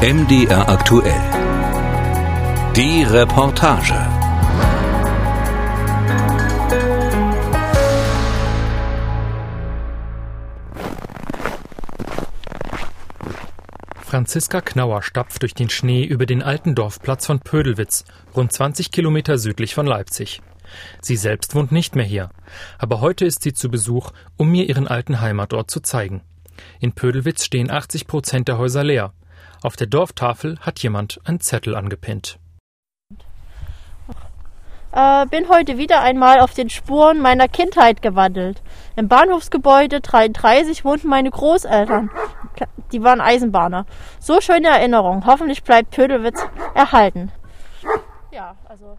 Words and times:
MDR 0.00 0.68
aktuell. 0.68 1.20
Die 2.76 3.02
Reportage. 3.02 3.94
Franziska 14.00 14.60
Knauer 14.60 15.02
stapft 15.02 15.42
durch 15.42 15.54
den 15.54 15.68
Schnee 15.68 16.04
über 16.04 16.26
den 16.26 16.44
alten 16.44 16.76
Dorfplatz 16.76 17.26
von 17.26 17.40
Pödelwitz, 17.40 18.04
rund 18.36 18.52
20 18.52 18.92
Kilometer 18.92 19.36
südlich 19.36 19.74
von 19.74 19.86
Leipzig. 19.86 20.40
Sie 21.00 21.16
selbst 21.16 21.56
wohnt 21.56 21.72
nicht 21.72 21.96
mehr 21.96 22.06
hier, 22.06 22.30
aber 22.78 23.00
heute 23.00 23.24
ist 23.24 23.42
sie 23.42 23.52
zu 23.52 23.68
Besuch, 23.68 24.12
um 24.36 24.48
mir 24.48 24.68
ihren 24.68 24.86
alten 24.86 25.20
Heimatort 25.20 25.72
zu 25.72 25.80
zeigen. 25.80 26.22
In 26.78 26.92
Pödelwitz 26.92 27.44
stehen 27.44 27.68
80 27.68 28.06
Prozent 28.06 28.46
der 28.46 28.58
Häuser 28.58 28.84
leer. 28.84 29.12
Auf 29.62 29.76
der 29.76 29.88
Dorftafel 29.88 30.58
hat 30.60 30.78
jemand 30.80 31.20
einen 31.24 31.40
Zettel 31.40 31.74
angepinnt. 31.74 32.38
Äh, 34.92 35.26
bin 35.26 35.48
heute 35.48 35.76
wieder 35.76 36.00
einmal 36.00 36.40
auf 36.40 36.54
den 36.54 36.70
Spuren 36.70 37.20
meiner 37.20 37.48
Kindheit 37.48 38.00
gewandelt. 38.00 38.62
Im 38.96 39.08
Bahnhofsgebäude 39.08 40.00
33 40.00 40.84
wohnten 40.84 41.08
meine 41.08 41.30
Großeltern. 41.30 42.10
Die 42.92 43.02
waren 43.02 43.20
Eisenbahner. 43.20 43.84
So 44.18 44.40
schöne 44.40 44.68
Erinnerung. 44.68 45.26
Hoffentlich 45.26 45.62
bleibt 45.62 45.90
Pödelwitz 45.90 46.40
erhalten. 46.74 47.30
Ja, 48.32 48.56
also. 48.64 48.96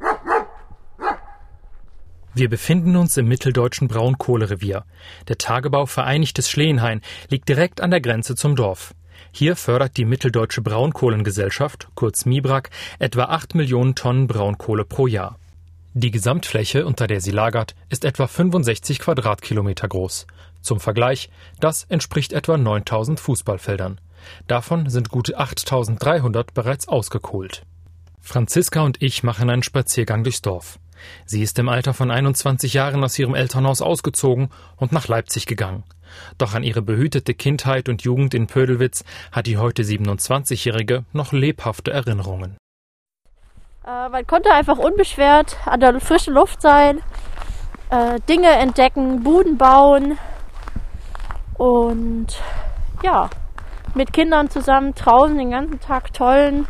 Wir 2.36 2.50
befinden 2.50 2.96
uns 2.96 3.18
im 3.18 3.28
mitteldeutschen 3.28 3.88
Braunkohlerevier. 3.88 4.86
Der 5.28 5.38
Tagebau 5.38 5.88
Vereinigtes 5.88 6.50
Schleenhain 6.50 7.02
liegt 7.30 7.50
direkt 7.50 7.82
an 7.82 7.90
der 7.90 8.02
Grenze 8.02 8.36
zum 8.36 8.56
Dorf. 8.56 8.94
Hier 9.32 9.56
fördert 9.56 9.98
die 9.98 10.06
Mitteldeutsche 10.06 10.62
Braunkohlengesellschaft, 10.62 11.90
kurz 11.96 12.26
MIBRAG, 12.26 12.70
etwa 13.00 13.26
8 13.26 13.56
Millionen 13.56 13.96
Tonnen 13.96 14.28
Braunkohle 14.28 14.86
pro 14.86 15.08
Jahr. 15.08 15.38
Die 15.94 16.12
Gesamtfläche, 16.12 16.86
unter 16.86 17.08
der 17.08 17.22
sie 17.22 17.32
lagert, 17.32 17.76
ist 17.90 18.06
etwa 18.06 18.28
65 18.28 19.00
Quadratkilometer 19.00 19.88
groß. 19.88 20.28
Zum 20.62 20.80
Vergleich, 20.80 21.30
das 21.60 21.84
entspricht 21.84 22.34
etwa 22.34 22.58
9000 22.58 23.20
Fußballfeldern. 23.20 24.00
Davon 24.48 24.90
sind 24.90 25.10
gut 25.10 25.34
8300 25.34 26.54
bereits 26.54 26.88
ausgekohlt. 26.88 27.64
Franziska 28.22 28.82
und 28.82 29.02
ich 29.02 29.24
machen 29.24 29.50
einen 29.50 29.64
Spaziergang 29.64 30.24
durchs 30.24 30.42
Dorf. 30.42 30.80
Sie 31.26 31.42
ist 31.42 31.58
im 31.60 31.70
Alter 31.70 31.94
von 31.94 32.12
21 32.12 32.74
Jahren 32.74 33.04
aus 33.04 33.18
ihrem 33.18 33.36
Elternhaus 33.36 33.82
ausgezogen 33.82 34.50
und 34.78 34.92
nach 34.92 35.08
Leipzig 35.08 35.46
gegangen. 35.46 35.84
Doch 36.38 36.56
an 36.56 36.64
ihre 36.64 36.82
behütete 36.82 37.34
Kindheit 37.34 37.90
und 37.90 38.02
Jugend 38.02 38.34
in 38.34 38.48
Pödelwitz 38.48 39.04
hat 39.32 39.48
die 39.48 39.58
heute 39.58 39.84
27-Jährige 39.84 41.06
noch 41.14 41.32
lebhafte 41.32 41.92
Erinnerungen. 41.92 42.58
Äh, 43.86 44.10
man 44.10 44.26
konnte 44.28 44.52
einfach 44.52 44.78
unbeschwert 44.78 45.58
an 45.66 45.80
der 45.80 46.00
frischen 46.00 46.34
Luft 46.34 46.62
sein, 46.62 47.00
äh, 47.90 48.20
Dinge 48.28 48.50
entdecken, 48.50 49.24
Buden 49.24 49.58
bauen 49.58 50.18
und 51.58 52.28
ja, 53.04 53.30
mit 53.96 54.14
Kindern 54.14 54.50
zusammen 54.50 54.94
draußen 54.94 55.38
den 55.38 55.52
ganzen 55.52 55.80
Tag 55.80 56.14
tollen. 56.14 56.68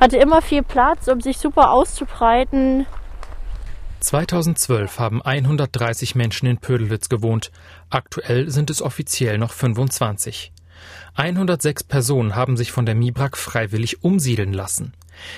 Hatte 0.00 0.16
immer 0.16 0.40
viel 0.40 0.62
Platz, 0.62 1.08
um 1.08 1.20
sich 1.20 1.38
super 1.38 1.70
auszubreiten. 1.70 2.86
2012 4.00 4.98
haben 4.98 5.22
130 5.22 6.14
Menschen 6.14 6.46
in 6.46 6.58
Pödelwitz 6.58 7.08
gewohnt. 7.08 7.50
Aktuell 7.90 8.50
sind 8.50 8.70
es 8.70 8.82
offiziell 8.82 9.38
noch 9.38 9.52
25. 9.52 10.52
106 11.14 11.84
Personen 11.84 12.34
haben 12.34 12.56
sich 12.56 12.72
von 12.72 12.86
der 12.86 12.94
Mibrak 12.94 13.36
freiwillig 13.36 14.02
umsiedeln 14.02 14.52
lassen. 14.52 14.94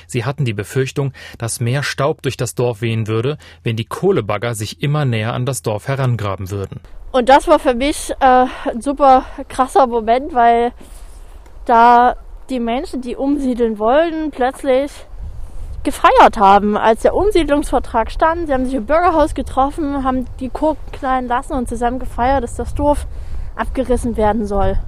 Sie 0.07 0.25
hatten 0.25 0.45
die 0.45 0.53
Befürchtung, 0.53 1.13
dass 1.39 1.61
mehr 1.61 1.83
Staub 1.83 2.23
durch 2.23 2.37
das 2.37 2.55
Dorf 2.55 2.83
wehen 2.83 3.09
würde, 3.09 3.37
wenn 3.65 3.77
die 3.77 3.85
Kohlebagger 3.85 4.55
sich 4.55 4.83
immer 4.83 5.05
näher 5.05 5.35
an 5.35 5.45
das 5.45 5.63
Dorf 5.63 5.89
herangraben 5.89 6.51
würden. 6.51 6.81
Und 7.11 7.29
das 7.29 7.49
war 7.49 7.59
für 7.59 7.75
mich 7.75 8.11
äh, 8.21 8.47
ein 8.71 8.81
super 8.81 9.25
krasser 9.49 9.87
Moment, 9.87 10.35
weil 10.35 10.73
da 11.67 12.17
die 12.49 12.61
Menschen, 12.61 13.01
die 13.01 13.17
umsiedeln 13.17 13.79
wollten, 13.79 14.31
plötzlich 14.31 14.91
gefeiert 15.85 16.39
haben, 16.39 16.77
als 16.77 17.03
der 17.03 17.15
Umsiedlungsvertrag 17.15 18.11
stand. 18.11 18.47
Sie 18.47 18.53
haben 18.53 18.65
sich 18.65 18.75
im 18.75 18.87
Bürgerhaus 18.87 19.35
getroffen, 19.35 20.05
haben 20.05 20.27
die 20.41 20.49
Kurken 20.49 20.93
knallen 20.93 21.29
lassen 21.29 21.55
und 21.55 21.69
zusammen 21.69 21.99
gefeiert, 21.99 22.45
dass 22.45 22.55
das 22.55 22.75
Dorf 22.75 23.07
abgerissen 23.57 24.17
werden 24.17 24.47
soll. 24.47 24.79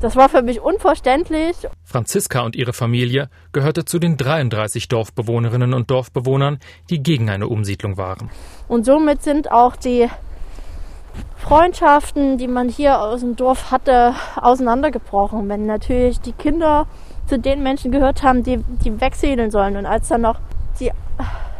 Das 0.00 0.14
war 0.14 0.28
für 0.28 0.42
mich 0.42 0.60
unverständlich. 0.60 1.56
Franziska 1.82 2.40
und 2.40 2.54
ihre 2.54 2.74
Familie 2.74 3.30
gehörte 3.52 3.86
zu 3.86 3.98
den 3.98 4.18
33 4.18 4.88
Dorfbewohnerinnen 4.88 5.72
und 5.72 5.90
Dorfbewohnern, 5.90 6.58
die 6.90 7.02
gegen 7.02 7.30
eine 7.30 7.48
Umsiedlung 7.48 7.96
waren. 7.96 8.30
Und 8.68 8.84
somit 8.84 9.22
sind 9.22 9.50
auch 9.50 9.74
die 9.74 10.10
Freundschaften, 11.38 12.36
die 12.36 12.48
man 12.48 12.68
hier 12.68 13.00
aus 13.00 13.20
dem 13.20 13.36
Dorf 13.36 13.70
hatte, 13.70 14.14
auseinandergebrochen. 14.36 15.48
Wenn 15.48 15.64
natürlich 15.64 16.20
die 16.20 16.32
Kinder 16.32 16.86
zu 17.26 17.38
den 17.38 17.62
Menschen 17.62 17.92
gehört 17.92 18.22
haben, 18.22 18.42
die, 18.42 18.58
die 18.84 19.00
wegsiedeln 19.00 19.50
sollen. 19.50 19.76
Und 19.76 19.86
als 19.86 20.08
dann 20.08 20.22
noch 20.22 20.38
die 20.80 20.92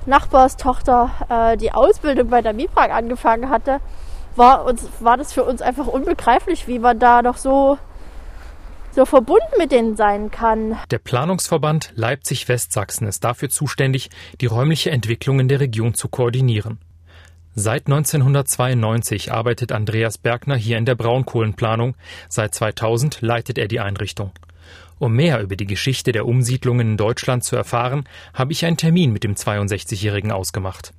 Nachbarstochter 0.06 1.10
äh, 1.28 1.56
die 1.56 1.72
Ausbildung 1.72 2.28
bei 2.28 2.43
der 2.43 2.53
MIPRAG 2.53 2.91
angefangen 2.93 3.50
hatte, 3.50 3.81
war, 4.37 4.65
uns, 4.65 4.87
war 5.00 5.16
das 5.16 5.32
für 5.32 5.44
uns 5.44 5.62
einfach 5.62 5.87
unbegreiflich, 5.87 6.69
wie 6.69 6.78
man 6.78 6.99
da 6.99 7.22
doch 7.22 7.37
so, 7.37 7.78
so 8.93 9.05
verbunden 9.05 9.43
mit 9.59 9.72
denen 9.72 9.97
sein 9.97 10.31
kann. 10.31 10.78
Der 10.91 10.99
Planungsverband 10.99 11.93
Leipzig-Westsachsen 11.97 13.06
ist 13.06 13.25
dafür 13.25 13.49
zuständig, 13.49 14.10
die 14.41 14.47
räumliche 14.47 14.91
Entwicklung 14.91 15.41
in 15.41 15.49
der 15.49 15.60
Region 15.60 15.94
zu 15.94 16.09
koordinieren. 16.09 16.78
Seit 17.59 17.87
1992 17.87 19.32
arbeitet 19.32 19.72
Andreas 19.72 20.19
Bergner 20.19 20.56
hier 20.56 20.76
in 20.76 20.84
der 20.84 20.94
Braunkohlenplanung. 20.94 21.97
Seit 22.28 22.55
2000 22.55 23.22
leitet 23.22 23.56
er 23.56 23.66
die 23.66 23.81
Einrichtung. 23.81 24.32
Um 24.99 25.15
mehr 25.15 25.43
über 25.43 25.57
die 25.57 25.67
Geschichte 25.67 26.12
der 26.12 26.27
Umsiedlungen 26.27 26.93
in 26.93 26.97
Deutschland 26.97 27.45
zu 27.45 27.57
erfahren, 27.57 28.05
habe 28.33 28.53
ich 28.53 28.65
einen 28.65 28.77
Termin 28.77 29.12
mit 29.12 29.25
dem 29.25 29.34
62-Jährigen 29.34 30.33
ausgemacht. 30.33 30.93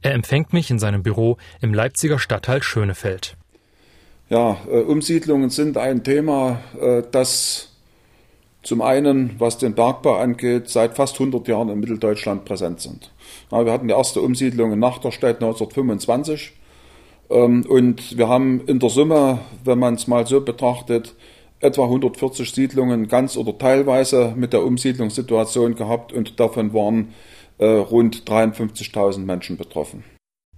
Er 0.00 0.12
empfängt 0.12 0.52
mich 0.52 0.70
in 0.70 0.78
seinem 0.78 1.02
Büro 1.02 1.38
im 1.60 1.74
Leipziger 1.74 2.18
Stadtteil 2.18 2.62
Schönefeld. 2.62 3.36
Ja, 4.28 4.58
äh, 4.70 4.80
Umsiedlungen 4.80 5.50
sind 5.50 5.76
ein 5.76 6.04
Thema, 6.04 6.60
äh, 6.80 7.02
das 7.10 7.68
zum 8.62 8.80
einen, 8.80 9.34
was 9.38 9.58
den 9.58 9.74
Bergbau 9.74 10.14
angeht, 10.14 10.68
seit 10.68 10.94
fast 10.94 11.14
100 11.14 11.48
Jahren 11.48 11.68
in 11.68 11.80
Mitteldeutschland 11.80 12.44
präsent 12.44 12.80
sind. 12.80 13.10
Wir 13.50 13.72
hatten 13.72 13.88
die 13.88 13.94
erste 13.94 14.20
Umsiedlung 14.20 14.72
in 14.72 14.78
Nachterstedt 14.78 15.42
1925 15.42 16.52
ähm, 17.30 17.66
und 17.68 18.16
wir 18.16 18.28
haben 18.28 18.64
in 18.66 18.78
der 18.78 18.88
Summe, 18.88 19.40
wenn 19.64 19.78
man 19.78 19.94
es 19.94 20.06
mal 20.06 20.26
so 20.26 20.40
betrachtet, 20.40 21.14
etwa 21.62 21.84
140 21.84 22.52
Siedlungen 22.52 23.08
ganz 23.08 23.36
oder 23.36 23.56
teilweise 23.56 24.34
mit 24.36 24.52
der 24.52 24.64
Umsiedlungssituation 24.64 25.74
gehabt 25.74 26.12
und 26.12 26.38
davon 26.40 26.74
waren 26.74 27.14
äh, 27.58 27.66
rund 27.66 28.24
53.000 28.24 29.20
Menschen 29.20 29.56
betroffen. 29.56 30.04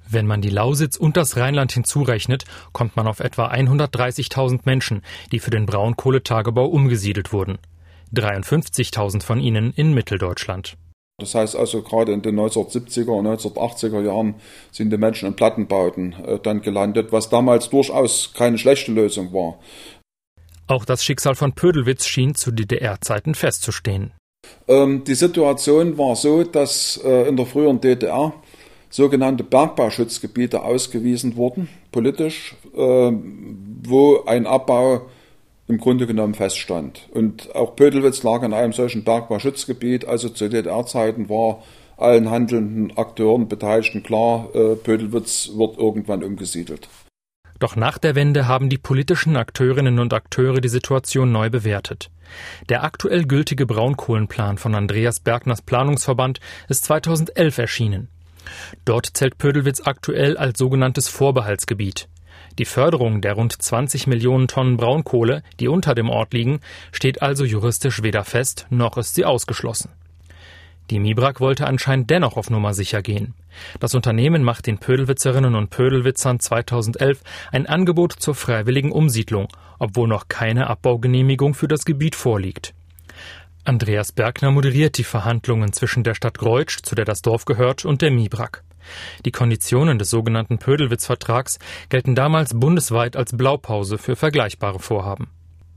Wenn 0.09 0.27
man 0.27 0.43
die 0.43 0.51
Lausitz 0.51 0.97
und 0.97 1.17
das 1.17 1.37
Rheinland 1.37 1.73
hinzurechnet, 1.73 2.45
kommt 2.73 2.97
man 2.97 3.07
auf 3.07 3.21
etwa 3.21 3.49
130.000 3.49 4.61
Menschen, 4.65 5.03
die 5.33 5.39
für 5.39 5.51
den 5.51 5.67
Braunkohletagebau 5.67 6.67
umgesiedelt 6.67 7.33
wurden. 7.33 7.59
53.000 8.15 9.23
von 9.23 9.41
ihnen 9.41 9.73
in 9.75 9.95
Mitteldeutschland. 9.95 10.77
Das 11.19 11.37
heißt 11.37 11.55
also, 11.55 11.83
gerade 11.83 12.13
in 12.13 12.23
den 12.23 12.39
1970er 12.41 13.11
und 13.11 13.27
1980er 13.29 14.03
Jahren 14.03 14.35
sind 14.73 14.91
die 14.91 14.97
Menschen 14.97 15.29
in 15.29 15.37
Plattenbauten 15.37 16.13
äh, 16.13 16.41
dann 16.41 16.61
gelandet, 16.61 17.13
was 17.13 17.29
damals 17.29 17.71
durchaus 17.71 18.33
keine 18.35 18.59
schlechte 18.59 18.91
Lösung 18.91 19.33
war. 19.33 19.61
Auch 20.67 20.85
das 20.85 21.05
Schicksal 21.05 21.35
von 21.35 21.53
Pödelwitz 21.53 22.07
schien 22.07 22.35
zu 22.35 22.51
DDR-Zeiten 22.51 23.35
festzustehen. 23.35 24.13
Ähm, 24.67 25.05
die 25.05 25.15
Situation 25.15 25.99
war 25.99 26.17
so, 26.17 26.43
dass 26.43 27.01
äh, 27.05 27.29
in 27.29 27.37
der 27.37 27.47
früheren 27.47 27.81
DDR 27.81 28.33
sogenannte 28.89 29.45
Bergbauschutzgebiete 29.45 30.63
ausgewiesen 30.63 31.37
wurden, 31.37 31.69
politisch, 31.93 32.55
äh, 32.75 32.79
wo 32.79 34.25
ein 34.27 34.47
Abbau 34.47 35.03
im 35.67 35.79
Grunde 35.79 36.07
genommen 36.07 36.35
feststand. 36.35 37.09
Und 37.13 37.55
auch 37.55 37.75
Pödelwitz 37.77 38.23
lag 38.23 38.43
in 38.43 38.53
einem 38.53 38.73
solchen 38.73 39.05
Bergbauschutzgebiet, 39.05 40.07
also 40.07 40.29
zu 40.29 40.49
DDR-Zeiten 40.49 41.29
war 41.29 41.63
allen 41.97 42.31
handelnden 42.31 42.97
Akteuren, 42.97 43.49
Beteiligten 43.49 44.03
klar, 44.03 44.49
äh, 44.55 44.77
Pödelwitz 44.77 45.51
wird 45.55 45.79
irgendwann 45.79 46.25
umgesiedelt. 46.25 46.89
Doch 47.65 47.77
nach 47.77 47.97
der 47.97 48.15
Wende 48.15 48.47
haben 48.47 48.69
die 48.69 48.77
politischen 48.77 49.39
Akteurinnen 49.39 49.99
und 49.99 50.13
Akteure 50.13 50.61
die 50.61 50.69
Situation 50.69 51.33
neu 51.33 51.49
bewertet. 51.49 52.11
Der 52.69 52.85
aktuell 52.85 53.25
gültige 53.25 53.65
Braunkohlenplan 53.65 54.59
von 54.59 54.75
Andreas 54.75 55.19
Bergners 55.19 55.63
Planungsverband 55.63 56.41
ist 56.69 56.85
2011 56.85 57.57
erschienen. 57.57 58.09
Dort 58.85 59.07
zählt 59.07 59.39
Pödelwitz 59.39 59.81
aktuell 59.83 60.37
als 60.37 60.59
sogenanntes 60.59 61.09
Vorbehaltsgebiet. 61.09 62.11
Die 62.59 62.67
Förderung 62.67 63.23
der 63.23 63.33
rund 63.33 63.55
20 63.63 64.09
Millionen 64.09 64.47
Tonnen 64.47 64.77
Braunkohle, 64.77 65.43
die 65.59 65.69
unter 65.69 65.95
dem 65.95 66.11
Ort 66.11 66.35
liegen, 66.35 66.61
steht 66.93 67.23
also 67.23 67.47
juristisch 67.47 68.03
weder 68.03 68.25
fest, 68.25 68.67
noch 68.69 68.99
ist 68.99 69.15
sie 69.15 69.25
ausgeschlossen. 69.25 69.89
Die 70.91 71.01
Mibrak 71.01 71.41
wollte 71.41 71.67
anscheinend 71.67 72.11
dennoch 72.11 72.37
auf 72.37 72.51
Nummer 72.51 72.75
sicher 72.75 73.01
gehen. 73.01 73.35
Das 73.81 73.95
Unternehmen 73.95 74.43
macht 74.43 74.67
den 74.67 74.79
Pödelwitzerinnen 74.79 75.55
und 75.55 75.71
Pödelwitzern 75.71 76.41
2011 76.41 77.21
ein 77.53 77.67
Angebot 77.67 78.13
zur 78.13 78.35
freiwilligen 78.35 78.93
Umsiedlung, 78.93 79.49
obwohl 79.79 80.09
noch 80.09 80.29
keine 80.29 80.69
Abbaugenehmigung 80.69 81.55
für 81.55 81.69
das 81.69 81.85
Gebiet 81.85 82.15
vorliegt. 82.15 82.75
Andreas 83.65 84.13
Bergner 84.13 84.51
moderiert 84.51 84.99
die 84.99 85.05
Verhandlungen 85.05 85.73
zwischen 85.73 86.05
der 86.05 86.15
Stadt 86.15 86.37
Greutsch, 86.37 86.83
zu 86.83 86.95
der 86.95 87.07
das 87.07 87.23
Dorf 87.23 87.47
gehört, 87.47 87.87
und 87.87 88.03
der 88.03 88.11
Mibrak. 88.11 88.63
Die 89.25 89.33
Konditionen 89.33 89.99
des 89.99 90.11
sogenannten 90.11 90.59
Pödelwitz-Vertrags 90.59 91.59
gelten 91.89 92.15
damals 92.15 92.53
bundesweit 92.53 93.17
als 93.17 93.35
Blaupause 93.35 93.97
für 93.97 94.17
vergleichbare 94.17 94.81
Vorhaben. 94.81 95.31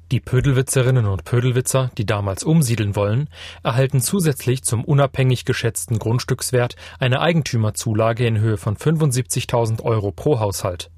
Die 0.09 0.21
Pödelwitzerinnen 0.21 1.05
und 1.05 1.25
Pödelwitzer, 1.25 1.91
die 1.97 2.05
damals 2.05 2.45
umsiedeln 2.45 2.95
wollen, 2.95 3.29
erhalten 3.61 3.99
zusätzlich 3.99 4.63
zum 4.63 4.85
unabhängig 4.85 5.43
geschätzten 5.43 5.99
Grundstückswert 5.99 6.77
eine 6.97 7.19
Eigentümerzulage 7.19 8.25
in 8.25 8.39
Höhe 8.39 8.55
von 8.55 8.77
75.000 8.77 9.83
Euro 9.83 10.13
pro 10.13 10.39
Haushalt. 10.39 10.91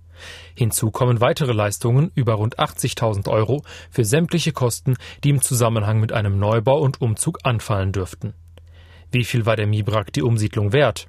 Hinzu 0.53 0.91
kommen 0.91 1.21
weitere 1.21 1.53
Leistungen 1.53 2.11
über 2.13 2.33
rund 2.33 2.59
80.000 2.59 3.27
Euro 3.29 3.63
für 3.89 4.05
sämtliche 4.05 4.51
Kosten, 4.51 4.95
die 5.23 5.31
im 5.31 5.41
Zusammenhang 5.41 5.99
mit 5.99 6.11
einem 6.11 6.37
Neubau 6.37 6.79
und 6.79 7.01
Umzug 7.01 7.39
anfallen 7.41 7.91
dürften. 7.91 8.35
Wie 9.11 9.23
viel 9.23 9.47
war 9.47 9.55
der 9.55 9.65
Mibrak 9.65 10.13
die 10.13 10.21
Umsiedlung 10.21 10.71
wert? 10.71 11.07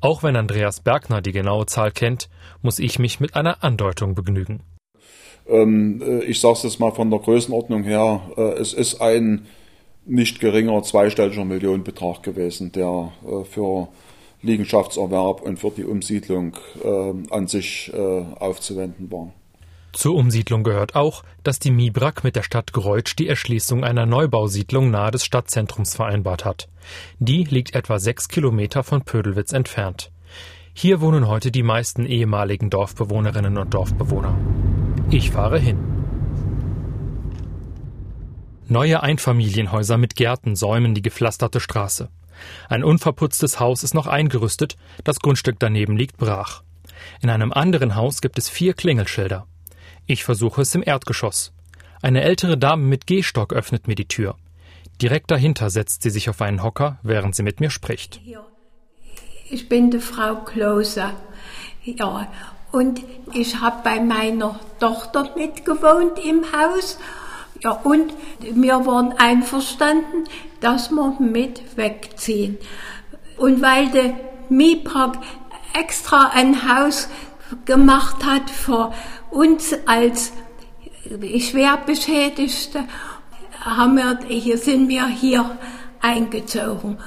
Auch 0.00 0.22
wenn 0.22 0.36
Andreas 0.36 0.80
Bergner 0.80 1.20
die 1.20 1.32
genaue 1.32 1.66
Zahl 1.66 1.90
kennt, 1.90 2.30
muss 2.62 2.78
ich 2.78 2.98
mich 2.98 3.20
mit 3.20 3.36
einer 3.36 3.62
Andeutung 3.62 4.14
begnügen. 4.14 4.62
Ähm, 5.48 6.02
äh, 6.02 6.24
ich 6.24 6.40
sage 6.40 6.54
es 6.54 6.62
jetzt 6.64 6.80
mal 6.80 6.92
von 6.92 7.10
der 7.10 7.20
Größenordnung 7.20 7.82
her, 7.82 8.20
äh, 8.36 8.60
es 8.60 8.74
ist 8.74 9.00
ein 9.00 9.46
nicht 10.06 10.40
geringer 10.40 10.82
zweistelliger 10.82 11.44
Millionenbetrag 11.44 12.22
gewesen, 12.22 12.72
der 12.72 13.12
äh, 13.26 13.44
für 13.44 13.88
Liegenschaftserwerb 14.40 15.42
und 15.42 15.58
für 15.58 15.70
die 15.70 15.84
Umsiedlung 15.84 16.56
an 17.30 17.48
sich 17.48 17.92
aufzuwenden 18.38 19.10
war. 19.10 19.32
Zur 19.92 20.14
Umsiedlung 20.14 20.62
gehört 20.62 20.94
auch, 20.94 21.24
dass 21.42 21.58
die 21.58 21.72
Mibrak 21.72 22.22
mit 22.22 22.36
der 22.36 22.44
Stadt 22.44 22.72
Greutsch 22.72 23.16
die 23.16 23.26
Erschließung 23.26 23.82
einer 23.82 24.06
Neubausiedlung 24.06 24.92
nahe 24.92 25.10
des 25.10 25.24
Stadtzentrums 25.24 25.96
vereinbart 25.96 26.44
hat. 26.44 26.68
Die 27.18 27.42
liegt 27.42 27.74
etwa 27.74 27.98
sechs 27.98 28.28
Kilometer 28.28 28.84
von 28.84 29.02
Pödelwitz 29.02 29.52
entfernt. 29.52 30.12
Hier 30.72 31.00
wohnen 31.00 31.26
heute 31.26 31.50
die 31.50 31.64
meisten 31.64 32.06
ehemaligen 32.06 32.70
Dorfbewohnerinnen 32.70 33.58
und 33.58 33.74
Dorfbewohner. 33.74 34.38
Ich 35.10 35.30
fahre 35.30 35.58
hin. 35.58 35.78
Neue 38.66 39.02
Einfamilienhäuser 39.02 39.96
mit 39.96 40.16
Gärten 40.16 40.54
säumen 40.54 40.94
die 40.94 41.00
gepflasterte 41.00 41.60
Straße. 41.60 42.10
Ein 42.68 42.84
unverputztes 42.84 43.58
Haus 43.58 43.82
ist 43.82 43.94
noch 43.94 44.06
eingerüstet, 44.06 44.76
das 45.04 45.20
Grundstück 45.20 45.56
daneben 45.58 45.96
liegt 45.96 46.18
brach. 46.18 46.62
In 47.22 47.30
einem 47.30 47.54
anderen 47.54 47.96
Haus 47.96 48.20
gibt 48.20 48.36
es 48.36 48.50
vier 48.50 48.74
Klingelschilder. 48.74 49.46
Ich 50.06 50.24
versuche 50.24 50.60
es 50.60 50.74
im 50.74 50.82
Erdgeschoss. 50.84 51.54
Eine 52.02 52.20
ältere 52.20 52.58
Dame 52.58 52.84
mit 52.84 53.06
Gehstock 53.06 53.54
öffnet 53.54 53.88
mir 53.88 53.94
die 53.94 54.08
Tür. 54.08 54.36
Direkt 55.00 55.30
dahinter 55.30 55.70
setzt 55.70 56.02
sie 56.02 56.10
sich 56.10 56.28
auf 56.28 56.42
einen 56.42 56.62
Hocker, 56.62 56.98
während 57.02 57.34
sie 57.34 57.42
mit 57.42 57.60
mir 57.60 57.70
spricht. 57.70 58.20
Ich 59.48 59.70
bin 59.70 59.90
die 59.90 60.00
Frau 60.00 60.36
Klose. 60.44 61.12
Ja, 61.82 62.28
und 62.72 63.02
ich 63.32 63.60
habe 63.60 63.80
bei 63.82 64.00
meiner 64.00 64.58
Tochter 64.78 65.30
mitgewohnt 65.36 66.18
im 66.24 66.44
Haus. 66.52 66.98
Ja, 67.62 67.72
und 67.72 68.12
wir 68.40 68.86
waren 68.86 69.12
einverstanden, 69.18 70.24
dass 70.60 70.90
wir 70.90 71.16
mit 71.18 71.76
wegziehen. 71.76 72.58
Und 73.36 73.62
weil 73.62 73.88
der 73.90 74.14
Miprak 74.48 75.18
extra 75.74 76.30
ein 76.34 76.68
Haus 76.68 77.08
gemacht 77.64 78.24
hat 78.24 78.50
für 78.50 78.92
uns 79.30 79.74
als 79.86 80.32
Schwerbeschädigte, 81.38 82.84
haben 83.60 83.96
wir, 83.96 84.18
hier 84.28 84.58
sind 84.58 84.88
wir 84.88 85.06
hier 85.06 85.58
eingezogen. 86.00 86.98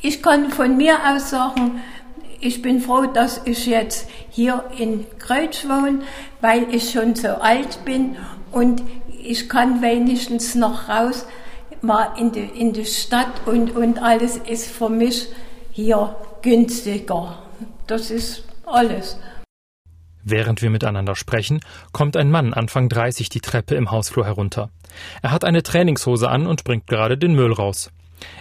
Ich 0.00 0.22
kann 0.22 0.50
von 0.50 0.76
mir 0.76 0.98
aus 1.06 1.30
sagen, 1.30 1.82
ich 2.40 2.62
bin 2.62 2.80
froh, 2.80 3.06
dass 3.06 3.42
ich 3.44 3.66
jetzt 3.66 4.08
hier 4.30 4.64
in 4.78 5.06
Kreuz 5.18 5.64
wohne, 5.64 6.00
weil 6.40 6.74
ich 6.74 6.90
schon 6.90 7.14
so 7.14 7.28
alt 7.28 7.84
bin 7.84 8.16
und 8.50 8.82
ich 9.22 9.48
kann 9.48 9.82
wenigstens 9.82 10.54
noch 10.54 10.88
raus, 10.88 11.26
mal 11.82 12.14
in 12.18 12.32
die, 12.32 12.40
in 12.40 12.72
die 12.72 12.86
Stadt 12.86 13.46
und, 13.46 13.76
und 13.76 14.02
alles 14.02 14.36
ist 14.36 14.70
für 14.70 14.88
mich 14.88 15.28
hier 15.72 16.16
günstiger. 16.42 17.38
Das 17.86 18.10
ist 18.10 18.44
alles. 18.64 19.18
Während 20.22 20.62
wir 20.62 20.70
miteinander 20.70 21.16
sprechen, 21.16 21.60
kommt 21.92 22.16
ein 22.16 22.30
Mann 22.30 22.52
Anfang 22.52 22.88
30 22.88 23.30
die 23.30 23.40
Treppe 23.40 23.74
im 23.74 23.90
Hausflur 23.90 24.26
herunter. 24.26 24.70
Er 25.22 25.30
hat 25.30 25.44
eine 25.44 25.62
Trainingshose 25.62 26.28
an 26.28 26.46
und 26.46 26.64
bringt 26.64 26.86
gerade 26.86 27.16
den 27.16 27.34
Müll 27.34 27.52
raus. 27.52 27.90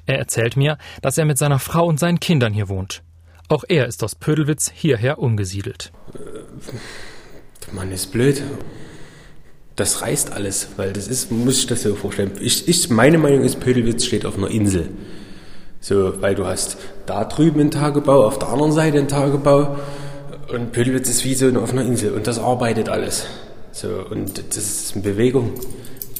Er 0.05 0.19
erzählt 0.19 0.57
mir, 0.57 0.77
dass 1.01 1.17
er 1.17 1.25
mit 1.25 1.37
seiner 1.37 1.59
Frau 1.59 1.85
und 1.85 1.99
seinen 1.99 2.19
Kindern 2.19 2.53
hier 2.53 2.67
wohnt. 2.67 3.01
Auch 3.49 3.63
er 3.67 3.87
ist 3.87 4.03
aus 4.03 4.13
Pödelwitz 4.13 4.71
hierher 4.73 5.17
umgesiedelt. 5.17 5.91
Der 7.65 7.73
Mann 7.73 7.91
ist 7.91 8.11
blöd. 8.11 8.43
Das 9.75 10.03
reißt 10.03 10.33
alles, 10.33 10.69
weil 10.77 10.93
das 10.93 11.07
ist, 11.07 11.31
muss 11.31 11.59
ich 11.59 11.67
das 11.67 11.81
so 11.81 11.95
vorstellen. 11.95 12.31
Ich, 12.39 12.67
ich, 12.67 12.89
meine 12.89 13.17
Meinung 13.17 13.41
ist, 13.41 13.59
Pödelwitz 13.59 14.05
steht 14.05 14.25
auf 14.25 14.37
einer 14.37 14.51
Insel. 14.51 14.89
So, 15.81 16.21
weil 16.21 16.35
du 16.35 16.45
hast 16.45 16.77
da 17.07 17.25
drüben 17.25 17.59
einen 17.59 17.71
Tagebau, 17.71 18.25
auf 18.25 18.37
der 18.37 18.49
anderen 18.49 18.71
Seite 18.71 18.99
einen 18.99 19.07
Tagebau 19.07 19.79
und 20.53 20.71
Pödelwitz 20.71 21.09
ist 21.09 21.25
wie 21.25 21.33
so 21.33 21.47
eine 21.47 21.61
offene 21.61 21.83
Insel 21.83 22.13
und 22.13 22.27
das 22.27 22.37
arbeitet 22.37 22.89
alles. 22.89 23.25
So, 23.71 24.05
und 24.09 24.43
das 24.49 24.57
ist 24.57 24.95
in 24.95 25.01
Bewegung. 25.01 25.53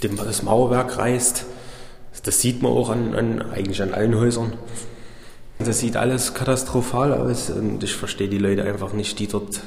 Das 0.01 0.41
Mauerwerk 0.41 0.97
reißt. 0.97 1.45
Das 2.23 2.41
sieht 2.41 2.63
man 2.63 2.71
auch 2.71 2.89
an, 2.89 3.13
an 3.13 3.51
eigentlich 3.51 3.81
an 3.81 3.93
allen 3.93 4.15
Häusern. 4.15 4.53
Das 5.59 5.79
sieht 5.79 5.97
alles 5.97 6.33
katastrophal 6.33 7.13
aus 7.13 7.50
und 7.50 7.83
ich 7.83 7.94
verstehe 7.94 8.29
die 8.29 8.38
Leute 8.38 8.63
einfach 8.63 8.94
nicht, 8.94 9.19
die 9.19 9.27
dort. 9.27 9.59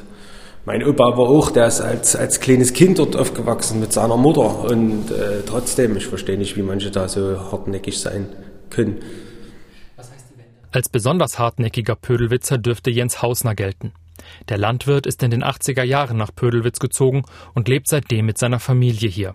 Mein 0.65 0.83
Opa 0.85 1.19
war 1.19 1.29
auch, 1.29 1.51
der 1.51 1.67
ist 1.67 1.83
als, 1.83 2.17
als 2.17 2.41
kleines 2.41 2.73
Kind 2.73 2.99
dort 2.99 3.15
aufgewachsen 3.15 3.79
mit 3.79 3.93
seiner 3.93 4.17
Mutter 4.17 4.65
und 4.65 5.11
äh, 5.11 5.43
trotzdem, 5.45 5.97
ich 5.97 6.07
verstehe 6.07 6.39
nicht, 6.39 6.57
wie 6.57 6.63
manche 6.63 6.91
da 6.91 7.09
so 7.09 7.39
hartnäckig 7.53 8.01
sein 8.01 8.29
können. 8.71 9.01
Als 10.71 10.89
besonders 10.89 11.39
hartnäckiger 11.39 11.97
Pödelwitzer 11.97 12.57
dürfte 12.57 12.91
Jens 12.91 13.21
Hausner 13.21 13.55
gelten. 13.55 13.93
Der 14.49 14.57
Landwirt 14.57 15.07
ist 15.07 15.23
in 15.23 15.31
den 15.31 15.45
80er 15.45 15.83
Jahren 15.83 16.17
nach 16.17 16.35
Pödelwitz 16.35 16.79
gezogen 16.79 17.25
und 17.53 17.69
lebt 17.69 17.89
seitdem 17.89 18.25
mit 18.25 18.39
seiner 18.39 18.61
Familie 18.61 19.11
hier. 19.11 19.35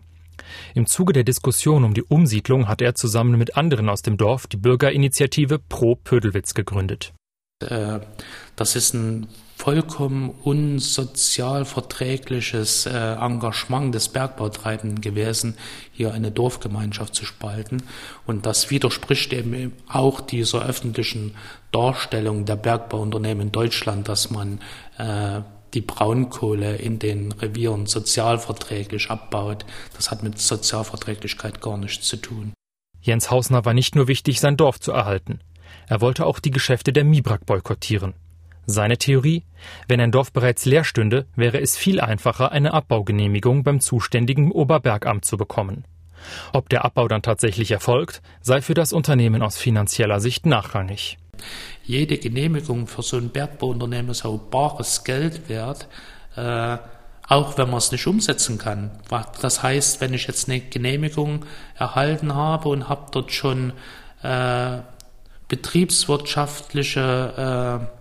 Im 0.75 0.85
Zuge 0.85 1.13
der 1.13 1.23
Diskussion 1.23 1.83
um 1.83 1.93
die 1.93 2.03
Umsiedlung 2.03 2.67
hat 2.67 2.81
er 2.81 2.95
zusammen 2.95 3.37
mit 3.37 3.57
anderen 3.57 3.89
aus 3.89 4.01
dem 4.01 4.17
Dorf 4.17 4.47
die 4.47 4.57
Bürgerinitiative 4.57 5.59
Pro 5.59 5.95
Pödelwitz 5.95 6.53
gegründet. 6.53 7.13
Äh, 7.61 7.99
das 8.55 8.75
ist 8.75 8.93
ein 8.93 9.27
vollkommen 9.55 10.29
unsozialverträgliches 10.43 12.85
äh, 12.85 13.15
Engagement 13.15 13.95
des 13.95 14.09
Bergbautreibenden 14.09 15.01
gewesen, 15.01 15.57
hier 15.91 16.13
eine 16.13 16.29
Dorfgemeinschaft 16.31 17.15
zu 17.15 17.25
spalten. 17.25 17.81
Und 18.27 18.45
das 18.45 18.69
widerspricht 18.69 19.33
eben 19.33 19.73
auch 19.89 20.21
dieser 20.21 20.63
öffentlichen 20.63 21.33
Darstellung 21.71 22.45
der 22.45 22.57
Bergbauunternehmen 22.57 23.47
in 23.47 23.51
Deutschland, 23.51 24.07
dass 24.07 24.29
man 24.29 24.59
äh, 24.99 25.41
die 25.73 25.81
Braunkohle 25.81 26.77
in 26.77 26.99
den 26.99 27.31
Revieren 27.31 27.85
sozialverträglich 27.85 29.09
abbaut. 29.09 29.65
Das 29.95 30.11
hat 30.11 30.23
mit 30.23 30.39
Sozialverträglichkeit 30.39 31.61
gar 31.61 31.77
nichts 31.77 32.07
zu 32.07 32.17
tun. 32.17 32.53
Jens 33.01 33.31
Hausner 33.31 33.65
war 33.65 33.73
nicht 33.73 33.95
nur 33.95 34.07
wichtig, 34.07 34.39
sein 34.39 34.57
Dorf 34.57 34.79
zu 34.79 34.91
erhalten. 34.91 35.39
Er 35.87 36.01
wollte 36.01 36.25
auch 36.25 36.39
die 36.39 36.51
Geschäfte 36.51 36.91
der 36.91 37.03
Mibrak 37.03 37.45
boykottieren. 37.45 38.13
Seine 38.65 38.97
Theorie? 38.97 39.43
Wenn 39.87 40.01
ein 40.01 40.11
Dorf 40.11 40.33
bereits 40.33 40.65
leer 40.65 40.83
stünde, 40.83 41.25
wäre 41.35 41.61
es 41.61 41.77
viel 41.77 42.01
einfacher, 42.01 42.51
eine 42.51 42.73
Abbaugenehmigung 42.73 43.63
beim 43.63 43.79
zuständigen 43.79 44.51
Oberbergamt 44.51 45.23
zu 45.23 45.37
bekommen. 45.37 45.85
Ob 46.53 46.69
der 46.69 46.85
Abbau 46.85 47.07
dann 47.07 47.21
tatsächlich 47.21 47.71
erfolgt, 47.71 48.21
sei 48.41 48.61
für 48.61 48.73
das 48.73 48.93
Unternehmen 48.93 49.41
aus 49.41 49.57
finanzieller 49.57 50.19
Sicht 50.19 50.45
nachrangig. 50.45 51.17
Jede 51.83 52.17
Genehmigung 52.17 52.87
für 52.87 53.01
so 53.01 53.17
ein 53.17 53.29
Bergbauunternehmen 53.29 54.11
ist 54.11 54.25
auch 54.25 54.37
bares 54.37 55.03
Geld 55.03 55.49
wert, 55.49 55.87
äh, 56.35 56.77
auch 57.27 57.57
wenn 57.57 57.69
man 57.69 57.77
es 57.77 57.91
nicht 57.91 58.07
umsetzen 58.07 58.57
kann. 58.57 58.91
Das 59.41 59.61
heißt, 59.61 60.01
wenn 60.01 60.13
ich 60.13 60.27
jetzt 60.27 60.49
eine 60.49 60.61
Genehmigung 60.61 61.45
erhalten 61.75 62.33
habe 62.33 62.69
und 62.69 62.89
habe 62.89 63.07
dort 63.11 63.31
schon 63.31 63.73
äh, 64.23 64.79
betriebswirtschaftliche 65.47 67.81
äh, 67.91 67.96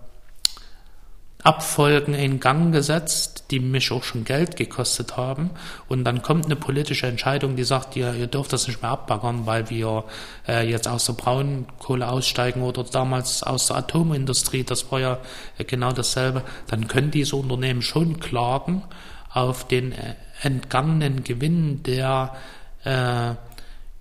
Abfolgen 1.47 2.13
in 2.13 2.41
Gang 2.41 2.73
gesetzt, 2.73 3.45
die 3.51 3.61
mich 3.61 3.89
auch 3.93 4.03
schon 4.03 4.25
Geld 4.25 4.57
gekostet 4.57 5.15
haben. 5.15 5.51
Und 5.87 6.03
dann 6.03 6.21
kommt 6.21 6.43
eine 6.43 6.57
politische 6.57 7.07
Entscheidung, 7.07 7.55
die 7.55 7.63
sagt, 7.63 7.95
ihr, 7.95 8.13
ihr 8.15 8.27
dürft 8.27 8.51
das 8.51 8.67
nicht 8.67 8.81
mehr 8.81 8.91
abbaggern, 8.91 9.45
weil 9.45 9.69
wir 9.69 10.03
äh, 10.45 10.69
jetzt 10.69 10.89
aus 10.89 11.05
der 11.05 11.13
Braunkohle 11.13 12.05
aussteigen 12.05 12.63
oder 12.63 12.83
damals 12.83 13.43
aus 13.43 13.67
der 13.67 13.77
Atomindustrie, 13.77 14.65
das 14.65 14.91
war 14.91 14.99
ja 14.99 15.19
äh, 15.57 15.63
genau 15.63 15.93
dasselbe. 15.93 16.43
Dann 16.67 16.89
können 16.89 17.11
diese 17.11 17.37
Unternehmen 17.37 17.81
schon 17.81 18.19
klagen 18.19 18.83
auf 19.31 19.65
den 19.69 19.93
äh, 19.93 20.15
entgangenen 20.41 21.23
Gewinn, 21.23 21.81
der 21.81 22.35
äh, 22.83 23.35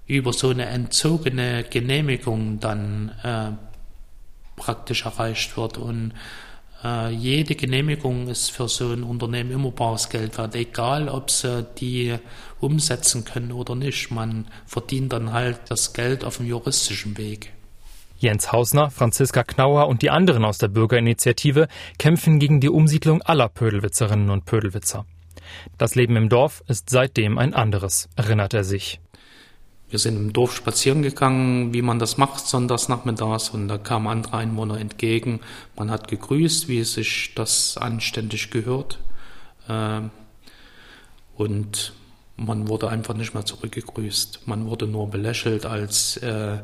über 0.09 0.33
so 0.33 0.49
eine 0.51 0.67
entzogene 0.67 1.63
Genehmigung 1.63 2.59
dann 2.61 3.59
praktisch 4.55 5.05
erreicht 5.05 5.57
wird. 5.57 5.79
Und 5.79 6.13
äh, 6.85 7.11
jede 7.11 7.55
Genehmigung 7.55 8.29
ist 8.29 8.51
für 8.51 8.69
so 8.69 8.93
ein 8.93 9.03
Unternehmen 9.03 9.51
immer 9.51 9.71
bares 9.71 10.09
Geld 10.09 10.39
wert, 10.39 10.55
egal 10.55 11.09
ob 11.09 11.31
sie 11.31 11.67
die 11.79 12.17
umsetzen 12.61 13.25
können 13.25 13.53
oder 13.53 13.75
nicht. 13.75 14.11
Man 14.11 14.47
verdient 14.67 15.13
dann 15.13 15.33
halt 15.33 15.61
das 15.69 15.93
Geld 15.93 16.25
auf 16.25 16.39
dem 16.39 16.47
juristischen 16.47 17.17
Weg. 17.19 17.53
Jens 18.19 18.51
Hausner, 18.51 18.91
Franziska 18.91 19.45
Knauer 19.45 19.89
und 19.89 20.01
die 20.01 20.11
anderen 20.11 20.45
aus 20.45 20.57
der 20.59 20.69
Bürgerinitiative 20.69 21.69
kämpfen 21.99 22.39
gegen 22.39 22.61
die 22.61 22.71
Umsiedlung 22.71 23.21
aller 23.23 23.49
Pödelwitzerinnen 23.49 24.31
und 24.31 24.47
Pödelwitzer. 24.47 25.05
Das 25.77 25.95
Leben 25.95 26.17
im 26.17 26.29
Dorf 26.29 26.63
ist 26.67 26.89
seitdem 26.91 27.39
ein 27.39 27.53
anderes, 27.53 28.09
erinnert 28.17 28.55
er 28.55 28.65
sich. 28.65 29.01
Wir 29.89 30.01
sind 30.01 30.17
im 30.17 30.33
Dorf 30.33 30.57
spazieren 30.57 31.03
gegangen, 31.03 31.73
wie 31.73 31.83
man 31.83 32.01
das 32.01 32.17
macht, 32.17 32.47
sonntags 32.47 32.89
nachmittags, 32.89 33.51
und 33.51 33.69
da 33.69 33.79
kamen 33.79 34.09
andere 34.09 34.37
Einwohner 34.39 34.81
entgegen. 34.81 35.41
Man 35.77 35.91
hat 35.91 36.09
gegrüßt, 36.09 36.69
wie 36.69 36.81
es 36.81 36.95
sich 36.95 37.35
das 37.37 37.77
anständig 37.79 38.51
gehört. 38.51 38.99
Ähm, 39.69 40.11
und 41.37 41.93
man 42.37 42.69
wurde 42.69 42.89
einfach 42.89 43.15
nicht 43.15 43.35
mehr 43.35 43.45
zurückgegrüßt. 43.45 44.47
Man 44.47 44.67
wurde 44.67 44.87
nur 44.87 45.09
belächelt 45.09 45.67
als, 45.67 46.17
äh, 46.17 46.59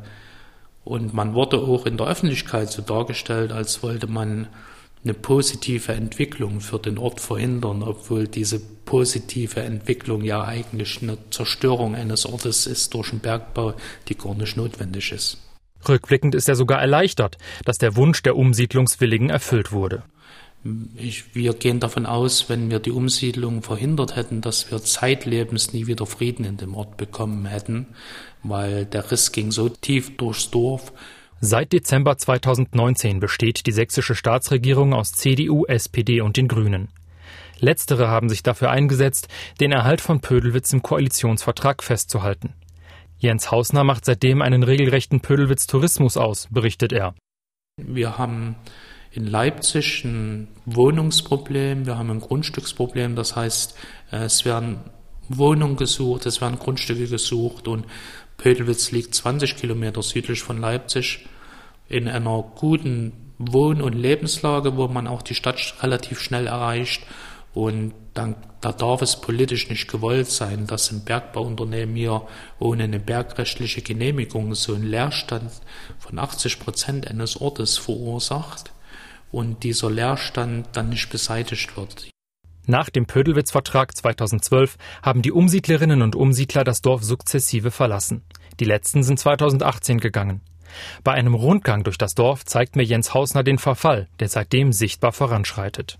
und 0.83 1.13
man 1.13 1.33
wurde 1.33 1.59
auch 1.59 1.85
in 1.85 1.95
der 1.95 2.07
Öffentlichkeit 2.07 2.71
so 2.71 2.81
dargestellt, 2.81 3.53
als 3.53 3.81
wollte 3.83 4.07
man 4.07 4.47
eine 5.03 5.13
positive 5.13 5.91
Entwicklung 5.91 6.61
für 6.61 6.79
den 6.79 6.97
Ort 6.97 7.19
verhindern, 7.19 7.83
obwohl 7.83 8.27
diese 8.27 8.59
positive 8.59 9.61
Entwicklung 9.61 10.23
ja 10.23 10.43
eigentlich 10.43 11.01
eine 11.01 11.17
Zerstörung 11.29 11.95
eines 11.95 12.25
Ortes 12.25 12.67
ist 12.67 12.93
durch 12.93 13.09
den 13.09 13.19
Bergbau, 13.19 13.73
die 14.07 14.15
gar 14.15 14.35
nicht 14.35 14.55
notwendig 14.55 15.11
ist. 15.11 15.37
Rückblickend 15.87 16.35
ist 16.35 16.47
er 16.47 16.55
sogar 16.55 16.79
erleichtert, 16.79 17.37
dass 17.65 17.77
der 17.77 17.95
Wunsch 17.97 18.23
der 18.23 18.37
Umsiedlungswilligen 18.37 19.29
erfüllt 19.29 19.71
wurde. 19.73 20.03
Ich, 20.95 21.35
wir 21.35 21.53
gehen 21.53 21.81
davon 21.81 22.05
aus, 22.05 22.47
wenn 22.47 22.69
wir 22.71 22.79
die 22.79 22.91
Umsiedlung 22.91 23.63
verhindert 23.63 24.15
hätten, 24.15 24.39
dass 24.39 24.71
wir 24.71 24.81
zeitlebens 24.81 25.73
nie 25.73 25.87
wieder 25.87 26.05
Frieden 26.05 26.45
in 26.45 26.55
dem 26.55 26.73
Ort 26.73 26.95
bekommen 26.95 27.45
hätten, 27.45 27.87
weil 28.43 28.85
der 28.85 29.11
Riss 29.11 29.33
ging 29.33 29.51
so 29.51 29.67
tief 29.67 30.15
durchs 30.15 30.51
Dorf 30.51 30.93
Seit 31.45 31.73
Dezember 31.73 32.17
2019 32.17 33.19
besteht 33.19 33.65
die 33.65 33.73
sächsische 33.73 34.15
Staatsregierung 34.15 34.93
aus 34.93 35.11
CDU, 35.11 35.65
SPD 35.65 36.21
und 36.21 36.37
den 36.37 36.47
Grünen. 36.47 36.87
Letztere 37.59 38.07
haben 38.07 38.29
sich 38.29 38.43
dafür 38.43 38.71
eingesetzt, 38.71 39.27
den 39.59 39.73
Erhalt 39.73 39.99
von 39.99 40.21
Pödelwitz 40.21 40.71
im 40.71 40.81
Koalitionsvertrag 40.81 41.83
festzuhalten. 41.83 42.53
Jens 43.17 43.51
Hausner 43.51 43.83
macht 43.83 44.05
seitdem 44.05 44.41
einen 44.41 44.63
regelrechten 44.63 45.19
Pödelwitz-Tourismus 45.19 46.15
aus, 46.15 46.47
berichtet 46.49 46.93
er. 46.93 47.13
Wir 47.75 48.17
haben 48.17 48.55
in 49.11 49.27
Leipzig 49.27 50.05
ein 50.05 50.47
Wohnungsproblem, 50.63 51.85
wir 51.85 51.97
haben 51.97 52.09
ein 52.09 52.21
Grundstücksproblem, 52.21 53.17
das 53.17 53.35
heißt, 53.35 53.77
es 54.11 54.45
werden 54.45 54.79
Wohnungen 55.27 55.75
gesucht, 55.75 56.25
es 56.25 56.39
werden 56.39 56.57
Grundstücke 56.57 57.05
gesucht 57.05 57.67
und 57.67 57.85
Pödelwitz 58.37 58.91
liegt 58.91 59.13
20 59.13 59.57
Kilometer 59.57 60.01
südlich 60.01 60.41
von 60.41 60.61
Leipzig 60.61 61.25
in 61.87 62.07
einer 62.07 62.43
guten 62.55 63.33
Wohn- 63.37 63.81
und 63.81 63.93
Lebenslage, 63.93 64.77
wo 64.77 64.87
man 64.87 65.07
auch 65.07 65.21
die 65.21 65.35
Stadt 65.35 65.75
relativ 65.81 66.19
schnell 66.19 66.47
erreicht. 66.47 67.03
Und 67.53 67.93
dann, 68.13 68.35
da 68.61 68.71
darf 68.71 69.01
es 69.01 69.19
politisch 69.19 69.69
nicht 69.69 69.87
gewollt 69.87 70.27
sein, 70.27 70.65
dass 70.65 70.91
ein 70.91 71.03
Bergbauunternehmen 71.03 71.95
hier 71.95 72.23
ohne 72.59 72.83
eine 72.83 72.99
bergrechtliche 72.99 73.81
Genehmigung 73.81 74.55
so 74.55 74.73
einen 74.73 74.85
Leerstand 74.85 75.51
von 75.99 76.19
80 76.19 76.59
Prozent 76.59 77.07
eines 77.07 77.39
Ortes 77.39 77.77
verursacht 77.77 78.71
und 79.31 79.63
dieser 79.63 79.91
Leerstand 79.91 80.67
dann 80.73 80.89
nicht 80.89 81.09
beseitigt 81.09 81.75
wird. 81.75 82.09
Nach 82.65 82.89
dem 82.89 83.05
Pödelwitz-Vertrag 83.05 83.95
2012 83.95 84.77
haben 85.01 85.21
die 85.21 85.33
Umsiedlerinnen 85.33 86.01
und 86.01 86.15
Umsiedler 86.15 86.63
das 86.63 86.81
Dorf 86.81 87.03
sukzessive 87.03 87.71
verlassen. 87.71 88.23
Die 88.59 88.65
letzten 88.65 89.03
sind 89.03 89.19
2018 89.19 89.99
gegangen. 89.99 90.41
Bei 91.03 91.13
einem 91.13 91.33
Rundgang 91.33 91.83
durch 91.83 91.97
das 91.97 92.15
Dorf 92.15 92.45
zeigt 92.45 92.75
mir 92.75 92.83
Jens 92.83 93.13
Hausner 93.13 93.43
den 93.43 93.57
Verfall, 93.57 94.07
der 94.19 94.29
seitdem 94.29 94.73
sichtbar 94.73 95.11
voranschreitet. 95.11 95.99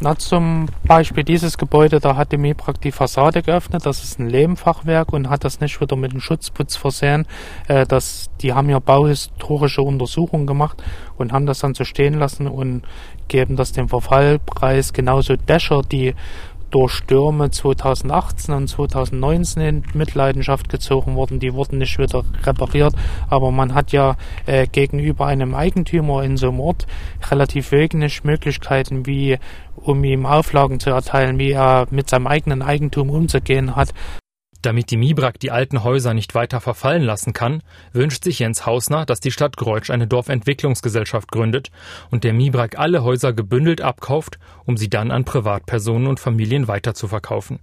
Na, 0.00 0.16
zum 0.16 0.66
Beispiel 0.84 1.22
dieses 1.22 1.58
Gebäude, 1.58 2.00
da 2.00 2.16
hat 2.16 2.32
die 2.32 2.38
MEPRAG 2.38 2.80
die 2.80 2.92
Fassade 2.92 3.42
geöffnet, 3.42 3.84
das 3.84 4.02
ist 4.02 4.18
ein 4.18 4.28
Lehmfachwerk 4.28 5.12
und 5.12 5.28
hat 5.28 5.44
das 5.44 5.60
nicht 5.60 5.80
wieder 5.80 5.96
mit 5.96 6.12
einem 6.12 6.20
Schutzputz 6.20 6.76
versehen. 6.76 7.26
Äh, 7.68 7.86
das, 7.86 8.30
die 8.40 8.54
haben 8.54 8.70
ja 8.70 8.78
bauhistorische 8.78 9.82
Untersuchungen 9.82 10.46
gemacht 10.46 10.82
und 11.18 11.32
haben 11.32 11.46
das 11.46 11.60
dann 11.60 11.74
so 11.74 11.84
stehen 11.84 12.14
lassen 12.14 12.48
und 12.48 12.82
geben 13.28 13.56
das 13.56 13.72
dem 13.72 13.88
Verfallpreis. 13.88 14.92
Genauso 14.92 15.36
Dächer, 15.36 15.82
die 15.82 16.14
durch 16.72 16.92
Stürme 16.92 17.50
2018 17.50 18.54
und 18.54 18.66
2019 18.66 19.62
in 19.62 19.84
Mitleidenschaft 19.94 20.68
gezogen 20.68 21.14
wurden. 21.14 21.38
Die 21.38 21.54
wurden 21.54 21.78
nicht 21.78 21.98
wieder 21.98 22.24
repariert, 22.42 22.94
aber 23.28 23.52
man 23.52 23.74
hat 23.74 23.92
ja 23.92 24.16
äh, 24.46 24.66
gegenüber 24.66 25.26
einem 25.26 25.54
Eigentümer 25.54 26.24
in 26.24 26.36
so 26.36 26.48
einem 26.48 26.60
Ort 26.60 26.86
relativ 27.30 27.70
wenig 27.70 28.24
Möglichkeiten, 28.24 29.06
wie 29.06 29.38
um 29.76 30.02
ihm 30.02 30.26
Auflagen 30.26 30.80
zu 30.80 30.90
erteilen, 30.90 31.38
wie 31.38 31.52
er 31.52 31.86
mit 31.90 32.10
seinem 32.10 32.26
eigenen 32.26 32.62
Eigentum 32.62 33.10
umzugehen 33.10 33.76
hat. 33.76 33.92
Damit 34.62 34.92
die 34.92 34.96
MIBRAG 34.96 35.40
die 35.40 35.50
alten 35.50 35.82
Häuser 35.82 36.14
nicht 36.14 36.36
weiter 36.36 36.60
verfallen 36.60 37.02
lassen 37.02 37.32
kann, 37.32 37.64
wünscht 37.92 38.22
sich 38.22 38.38
Jens 38.38 38.64
Hausner, 38.64 39.04
dass 39.04 39.18
die 39.18 39.32
Stadt 39.32 39.56
Greutsch 39.56 39.90
eine 39.90 40.06
Dorfentwicklungsgesellschaft 40.06 41.32
gründet 41.32 41.72
und 42.12 42.22
der 42.22 42.32
MIBRAG 42.32 42.78
alle 42.78 43.02
Häuser 43.02 43.32
gebündelt 43.32 43.80
abkauft, 43.80 44.38
um 44.64 44.76
sie 44.76 44.88
dann 44.88 45.10
an 45.10 45.24
Privatpersonen 45.24 46.06
und 46.06 46.20
Familien 46.20 46.68
weiterzuverkaufen. 46.68 47.58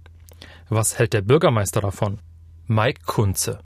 Was 0.68 0.98
hält 0.98 1.14
der 1.14 1.22
Bürgermeister 1.22 1.80
davon? 1.80 2.18
Mike 2.66 3.00
Kunze. 3.06 3.60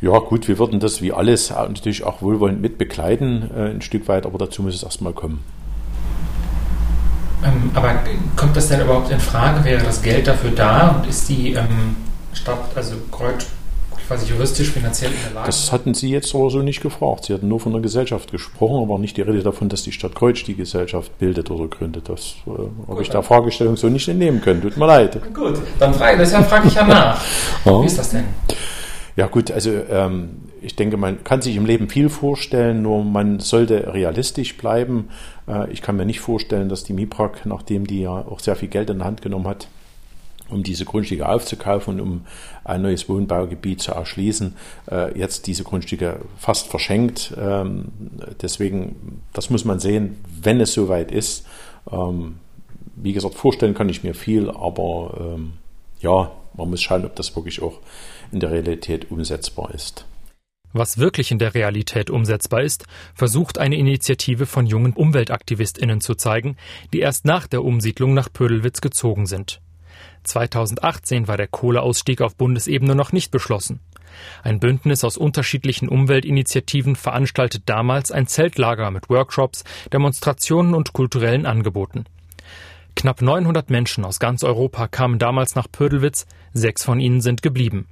Ja, 0.00 0.18
gut, 0.18 0.46
wir 0.46 0.58
würden 0.58 0.78
das 0.78 1.02
wie 1.02 1.12
alles 1.12 1.50
natürlich 1.50 2.04
auch 2.04 2.22
wohlwollend 2.22 2.60
mit 2.60 2.78
begleiten, 2.78 3.50
äh, 3.54 3.70
ein 3.70 3.82
Stück 3.82 4.06
weit, 4.06 4.26
aber 4.26 4.38
dazu 4.38 4.62
muss 4.62 4.76
es 4.76 4.84
erstmal 4.84 5.12
kommen. 5.12 5.42
Ähm, 7.44 7.70
aber 7.74 8.04
kommt 8.36 8.56
das 8.56 8.68
denn 8.68 8.80
überhaupt 8.80 9.10
in 9.10 9.18
Frage? 9.18 9.64
Wäre 9.64 9.82
das 9.82 10.02
Geld 10.02 10.26
dafür 10.28 10.52
da 10.52 10.88
und 10.90 11.08
ist 11.08 11.28
die 11.28 11.54
ähm, 11.54 11.96
Stadt, 12.36 12.58
also 12.74 12.96
Kreuz, 13.10 13.46
quasi 14.06 14.26
juristisch, 14.26 14.70
finanziell 14.70 15.10
in 15.10 15.16
der 15.24 15.34
Lage? 15.34 15.46
Das 15.46 15.72
hatten 15.72 15.94
Sie 15.94 16.10
jetzt 16.10 16.34
aber 16.34 16.50
so 16.50 16.58
nicht 16.58 16.80
gefragt. 16.80 17.24
Sie 17.24 17.34
hatten 17.34 17.48
nur 17.48 17.60
von 17.60 17.72
der 17.72 17.80
Gesellschaft 17.80 18.30
gesprochen, 18.30 18.82
aber 18.82 18.98
nicht 18.98 19.16
die 19.16 19.22
Rede 19.22 19.42
davon, 19.42 19.68
dass 19.68 19.82
die 19.82 19.92
Stadt 19.92 20.14
Kreuz 20.14 20.44
die 20.44 20.54
Gesellschaft 20.54 21.18
bildet 21.18 21.50
oder 21.50 21.68
gründet. 21.68 22.08
Das 22.08 22.34
äh, 22.46 22.50
habe 22.88 23.02
ich 23.02 23.10
der 23.10 23.22
Fragestellung 23.22 23.76
so 23.76 23.88
nicht 23.88 24.08
entnehmen 24.08 24.40
können. 24.40 24.62
Tut 24.62 24.76
mir 24.76 24.86
leid. 24.86 25.20
Gut, 25.34 25.58
dann 25.78 25.94
frage, 25.94 26.18
deshalb 26.18 26.48
frage 26.48 26.68
ich 26.68 26.74
ja 26.74 26.86
nach. 26.86 27.24
ja. 27.64 27.82
Wie 27.82 27.86
ist 27.86 27.98
das 27.98 28.10
denn? 28.10 28.24
Ja 29.16 29.28
gut, 29.28 29.50
also 29.50 29.70
ähm, 29.70 30.42
ich 30.60 30.76
denke, 30.76 30.98
man 30.98 31.24
kann 31.24 31.40
sich 31.40 31.56
im 31.56 31.64
Leben 31.64 31.88
viel 31.88 32.10
vorstellen, 32.10 32.82
nur 32.82 33.02
man 33.02 33.40
sollte 33.40 33.94
realistisch 33.94 34.58
bleiben. 34.58 35.08
Äh, 35.48 35.70
ich 35.70 35.80
kann 35.80 35.96
mir 35.96 36.04
nicht 36.04 36.20
vorstellen, 36.20 36.68
dass 36.68 36.84
die 36.84 36.92
MIPRAG, 36.92 37.46
nachdem 37.46 37.86
die 37.86 38.02
ja 38.02 38.10
auch 38.10 38.40
sehr 38.40 38.56
viel 38.56 38.68
Geld 38.68 38.90
in 38.90 38.98
der 38.98 39.06
Hand 39.06 39.22
genommen 39.22 39.46
hat, 39.48 39.68
um 40.48 40.62
diese 40.62 40.84
Grundstücke 40.84 41.28
aufzukaufen 41.28 41.94
und 41.94 42.00
um 42.00 42.26
ein 42.64 42.82
neues 42.82 43.08
Wohnbaugebiet 43.08 43.82
zu 43.82 43.92
erschließen, 43.92 44.54
äh, 44.90 45.18
jetzt 45.18 45.46
diese 45.46 45.64
Grundstücke 45.64 46.20
fast 46.38 46.68
verschenkt. 46.68 47.34
Ähm, 47.38 47.88
deswegen, 48.40 49.22
das 49.32 49.50
muss 49.50 49.64
man 49.64 49.80
sehen, 49.80 50.18
wenn 50.42 50.60
es 50.60 50.72
soweit 50.72 51.10
ist. 51.10 51.46
Ähm, 51.90 52.36
wie 52.96 53.12
gesagt, 53.12 53.34
vorstellen 53.34 53.74
kann 53.74 53.88
ich 53.88 54.04
mir 54.04 54.14
viel, 54.14 54.50
aber 54.50 55.34
ähm, 55.34 55.52
ja, 56.00 56.30
man 56.54 56.70
muss 56.70 56.82
schauen, 56.82 57.04
ob 57.04 57.14
das 57.16 57.34
wirklich 57.36 57.62
auch 57.62 57.80
in 58.32 58.40
der 58.40 58.50
Realität 58.50 59.10
umsetzbar 59.10 59.74
ist. 59.74 60.06
Was 60.72 60.98
wirklich 60.98 61.30
in 61.30 61.38
der 61.38 61.54
Realität 61.54 62.10
umsetzbar 62.10 62.62
ist, 62.62 62.84
versucht 63.14 63.58
eine 63.58 63.76
Initiative 63.76 64.46
von 64.46 64.66
jungen 64.66 64.92
UmweltaktivistInnen 64.92 66.00
zu 66.00 66.14
zeigen, 66.14 66.56
die 66.92 67.00
erst 67.00 67.24
nach 67.24 67.46
der 67.46 67.64
Umsiedlung 67.64 68.12
nach 68.14 68.30
Pödelwitz 68.30 68.80
gezogen 68.80 69.26
sind. 69.26 69.60
2018 70.24 71.28
war 71.28 71.36
der 71.36 71.48
Kohleausstieg 71.48 72.20
auf 72.20 72.36
Bundesebene 72.36 72.94
noch 72.94 73.12
nicht 73.12 73.30
beschlossen. 73.30 73.80
Ein 74.42 74.60
Bündnis 74.60 75.04
aus 75.04 75.16
unterschiedlichen 75.16 75.88
Umweltinitiativen 75.88 76.96
veranstaltet 76.96 77.64
damals 77.66 78.10
ein 78.10 78.26
Zeltlager 78.26 78.90
mit 78.90 79.08
Workshops, 79.10 79.64
Demonstrationen 79.92 80.74
und 80.74 80.92
kulturellen 80.92 81.46
Angeboten. 81.46 82.04
Knapp 82.94 83.20
900 83.20 83.68
Menschen 83.68 84.04
aus 84.04 84.18
ganz 84.18 84.42
Europa 84.42 84.88
kamen 84.88 85.18
damals 85.18 85.54
nach 85.54 85.70
Pödelwitz, 85.70 86.26
sechs 86.54 86.82
von 86.82 86.98
ihnen 86.98 87.20
sind 87.20 87.42
geblieben. 87.42 87.86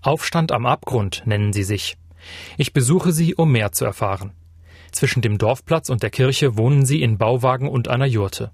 Aufstand 0.00 0.52
am 0.52 0.66
Abgrund 0.66 1.22
nennen 1.26 1.52
sie 1.52 1.64
sich. 1.64 1.96
Ich 2.56 2.72
besuche 2.72 3.12
sie, 3.12 3.34
um 3.34 3.50
mehr 3.50 3.72
zu 3.72 3.84
erfahren. 3.84 4.32
Zwischen 4.92 5.22
dem 5.22 5.38
Dorfplatz 5.38 5.88
und 5.88 6.02
der 6.02 6.10
Kirche 6.10 6.56
wohnen 6.56 6.84
sie 6.84 7.02
in 7.02 7.18
Bauwagen 7.18 7.68
und 7.68 7.88
einer 7.88 8.06
Jurte. 8.06 8.52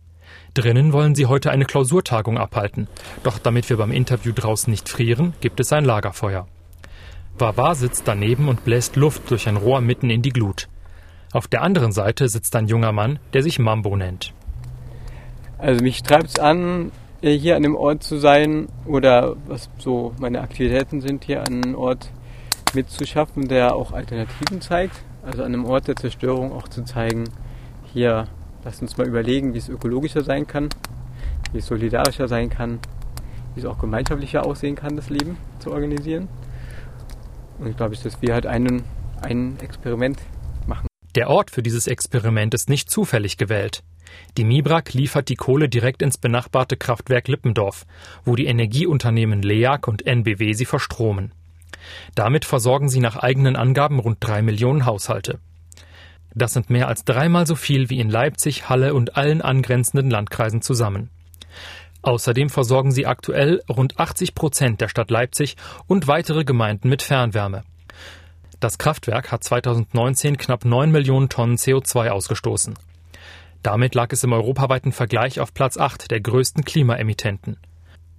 Drinnen 0.55 0.93
wollen 0.93 1.15
sie 1.15 1.27
heute 1.27 1.51
eine 1.51 1.65
Klausurtagung 1.65 2.39
abhalten. 2.39 2.89
Doch 3.23 3.39
damit 3.39 3.69
wir 3.71 3.77
beim 3.77 3.93
Interview 3.93 4.33
draußen 4.33 4.71
nicht 4.71 4.89
frieren, 4.89 5.35
gibt 5.41 5.61
es 5.61 5.73
ein 5.73 5.85
Lagerfeuer. 5.85 6.47
Wawa 7.39 7.75
sitzt 7.75 8.09
daneben 8.09 8.49
und 8.49 8.65
bläst 8.65 8.97
Luft 8.97 9.31
durch 9.31 9.49
ein 9.49 9.57
Rohr 9.57 9.81
mitten 9.81 10.11
in 10.11 10.23
die 10.23 10.33
Glut. 10.33 10.69
Auf 11.33 11.47
der 11.47 11.63
anderen 11.63 11.93
Seite 11.93 12.29
sitzt 12.29 12.57
ein 12.57 12.67
junger 12.67 12.93
Mann, 12.93 13.19
der 13.33 13.43
sich 13.43 13.59
Mambo 13.59 13.95
nennt. 13.97 14.33
Also 15.59 15.83
mich 15.83 16.03
treibt 16.03 16.29
es 16.29 16.39
an, 16.39 16.91
hier 17.21 17.57
an 17.57 17.63
dem 17.63 17.77
Ort 17.77 18.03
zu 18.03 18.17
sein 18.19 18.69
oder 18.87 19.37
was 19.47 19.69
so 19.79 20.15
meine 20.19 20.41
Aktivitäten 20.41 21.01
sind, 21.01 21.25
hier 21.25 21.41
an 21.41 21.63
einem 21.63 21.75
Ort 21.75 22.11
mitzuschaffen, 22.75 23.49
der 23.49 23.75
auch 23.75 23.93
Alternativen 23.93 24.61
zeigt. 24.61 25.03
Also 25.25 25.43
an 25.43 25.53
einem 25.53 25.65
Ort 25.65 25.89
der 25.89 25.97
Zerstörung 25.97 26.53
auch 26.53 26.69
zu 26.69 26.85
zeigen, 26.85 27.25
hier, 27.93 28.29
lasst 28.69 28.83
uns 28.83 28.99
mal 28.99 29.07
überlegen, 29.07 29.55
wie 29.55 29.59
es 29.59 29.71
ökologischer 29.71 30.23
sein 30.23 30.47
kann, 30.47 30.69
wie 31.53 31.59
es 31.59 31.67
solidarischer 31.67 32.29
sein 32.29 32.51
kann, 32.51 32.81
wie 33.55 33.61
es 33.61 33.67
auch 33.67 33.79
gemeinschaftlicher 33.79 34.45
aussehen 34.45 34.77
kann, 34.77 34.95
das 34.95 35.09
Leben 35.09 35.39
zu 35.59 35.73
organisieren. 35.73 36.29
Und 37.59 37.69
ich 37.69 37.77
glaube, 37.79 37.97
dass 37.97 38.21
wir 38.21 38.35
halt 38.35 38.45
einen, 38.45 38.85
ein 39.23 39.59
Experiment 39.61 40.19
machen. 40.67 40.87
Der 41.15 41.31
Ort 41.31 41.51
für 41.51 41.63
dieses 41.63 41.87
Experiment 41.87 42.53
ist 42.53 42.69
nicht 42.69 42.91
zufällig 42.91 43.39
gewählt. 43.39 43.83
Die 44.37 44.45
Mibrak 44.45 44.93
liefert 44.93 45.31
die 45.31 45.37
Kohle 45.37 45.71
direkt 45.71 46.03
ins 46.03 46.19
benachbarte 46.19 46.77
Kraftwerk 46.77 47.27
Lippendorf, 47.27 47.87
wo 48.27 48.37
die 48.37 48.45
Energieunternehmen 48.45 49.41
LEAG 49.41 49.89
und 49.89 50.07
NBW 50.07 50.53
sie 50.53 50.67
verstromen. 50.67 51.33
Damit 52.15 52.45
versorgen 52.45 52.91
sie 52.91 53.01
nach 53.01 53.17
eigenen 53.17 53.57
Angaben 53.57 53.99
rund 53.99 54.19
drei 54.21 54.43
Millionen 54.43 54.85
Haushalte. 54.85 55.39
Das 56.35 56.53
sind 56.53 56.71
mehr 56.71 56.89
als 56.89 57.05
dreimal 57.05 57.47
so 57.47 57.55
viel 57.55 57.91
wie 57.91 58.01
in 58.01 58.11
Leipzig, 58.11 58.69
Halle 58.69 58.95
und 58.95 59.17
allen 59.17 59.43
angrenzenden 59.43 60.11
Landkreisen 60.11 60.63
zusammen. 60.63 61.11
Außerdem 62.03 62.49
versorgen 62.49 62.93
sie 62.93 63.07
aktuell 63.07 63.63
rund 63.69 63.99
80 63.99 64.35
Prozent 64.35 64.81
der 64.81 64.89
Stadt 64.89 65.11
Leipzig 65.11 65.57
und 65.87 66.07
weitere 66.07 66.45
Gemeinden 66.45 66.89
mit 66.89 67.03
Fernwärme. 67.03 67.65
Das 68.61 68.79
Kraftwerk 68.79 69.31
hat 69.31 69.45
2019 69.45 70.37
knapp 70.37 70.65
9 70.65 70.91
Millionen 70.91 71.29
Tonnen 71.29 71.57
CO2 71.57 72.09
ausgestoßen. 72.09 72.75
Damit 73.63 73.95
lag 73.95 74.13
es 74.13 74.25
im 74.25 74.33
europaweiten 74.33 74.93
Vergleich 74.93 75.41
auf 75.41 75.53
Platz 75.53 75.77
8 75.77 76.11
der 76.11 76.21
größten 76.21 76.65
Klimaemittenten. 76.65 77.57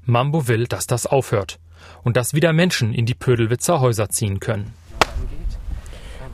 Mambo 0.03 0.47
will, 0.47 0.65
dass 0.67 0.87
das 0.87 1.05
aufhört 1.05 1.59
und 2.03 2.17
dass 2.17 2.33
wieder 2.33 2.53
Menschen 2.53 2.93
in 2.93 3.05
die 3.05 3.13
Pödelwitzer 3.13 3.79
Häuser 3.79 4.09
ziehen 4.09 4.39
können. 4.39 4.73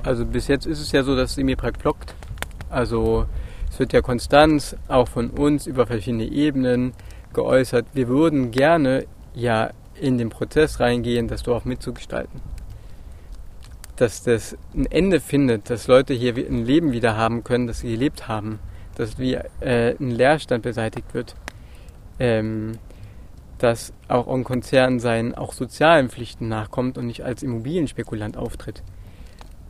Also 0.06 0.24
bis 0.24 0.48
jetzt 0.48 0.68
ist 0.68 0.80
es 0.80 0.92
ja 0.92 1.02
so, 1.02 1.16
dass 1.16 1.34
Semiprak 1.34 1.80
blockt. 1.80 2.14
Also 2.70 3.26
es 3.72 3.80
wird 3.80 3.92
ja 3.92 4.02
konstant 4.02 4.78
auch 4.88 5.08
von 5.08 5.32
uns 5.32 5.66
über 5.66 5.88
verschiedene 5.88 6.26
Ebenen 6.26 6.94
geäußert, 7.34 7.88
wir 7.94 8.08
würden 8.08 8.52
gerne 8.52 9.06
ja 9.34 9.72
in 10.00 10.18
den 10.18 10.30
Prozess 10.30 10.80
reingehen, 10.80 11.28
das 11.28 11.44
Dorf 11.44 11.66
mitzugestalten. 11.66 12.40
Dass 13.96 14.24
das 14.24 14.58
ein 14.74 14.86
Ende 14.86 15.20
findet, 15.20 15.70
dass 15.70 15.88
Leute 15.88 16.14
hier 16.14 16.36
ein 16.36 16.66
Leben 16.66 16.92
wieder 16.92 17.18
haben 17.18 17.44
können, 17.44 17.66
das 17.66 17.80
sie 17.80 17.92
gelebt 17.92 18.28
haben, 18.28 18.60
dass 18.96 19.18
wie 19.18 19.34
äh, 19.60 19.96
ein 20.00 20.12
Leerstand 20.12 20.64
beseitigt 20.64 21.14
wird, 21.14 21.36
ähm, 22.20 22.78
dass 23.58 23.92
auch 24.08 24.28
ein 24.28 24.44
Konzern 24.44 25.00
seinen 25.00 25.34
auch 25.34 25.52
sozialen 25.52 26.10
Pflichten 26.10 26.48
nachkommt 26.48 26.98
und 26.98 27.08
nicht 27.08 27.24
als 27.24 27.42
Immobilienspekulant 27.42 28.38
auftritt. 28.38 28.84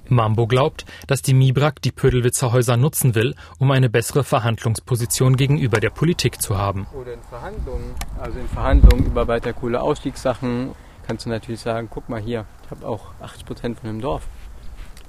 Mambo 0.10 0.48
glaubt, 0.48 0.86
dass 1.08 1.22
die 1.22 1.34
Mibrak 1.34 1.82
die 1.82 1.92
Pödelwitzer 1.92 2.52
Häuser 2.52 2.78
nutzen 2.78 3.16
will, 3.16 3.36
um 3.60 3.72
eine 3.72 3.90
bessere 3.90 4.24
Verhandlungsposition 4.24 5.36
gegenüber 5.36 5.80
der 5.80 5.90
Politik 5.90 6.42
zu 6.42 6.58
haben. 6.58 6.88
Oder 6.94 7.14
in 7.14 7.22
Verhandlungen, 7.22 7.96
also 8.20 8.40
in 8.40 8.48
Verhandlungen 8.48 9.06
über 9.06 9.28
weiter 9.28 9.54
Kohleausstiegssachen 9.54 10.72
kannst 11.08 11.26
du 11.26 11.30
natürlich 11.30 11.62
sagen, 11.62 11.88
guck 11.92 12.10
mal 12.10 12.22
hier, 12.22 12.46
ich 12.64 12.72
habe 12.72 12.88
auch 12.88 13.12
80 13.22 13.46
Prozent 13.46 13.80
von 13.80 13.90
dem 13.90 14.02
Dorf. 14.02 14.28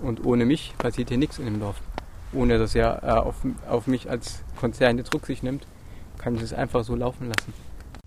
Und 0.01 0.25
ohne 0.25 0.45
mich 0.45 0.75
passiert 0.79 1.09
hier 1.09 1.19
nichts 1.19 1.39
in 1.39 1.47
dem 1.47 1.61
Dorf. 1.61 1.77
Ohne 2.33 2.59
dass 2.59 2.75
er 2.75 3.03
äh, 3.03 3.07
auf, 3.13 3.37
auf 3.69 3.87
mich 3.87 4.11
als 4.11 4.43
Konzern 4.57 4.99
jetzt 4.99 5.15
Rücksicht 5.15 5.43
nimmt, 5.43 5.67
kann 6.19 6.35
ich 6.35 6.43
es 6.43 6.53
einfach 6.53 6.85
so 6.85 6.95
laufen 6.95 7.29
lassen. 7.29 7.53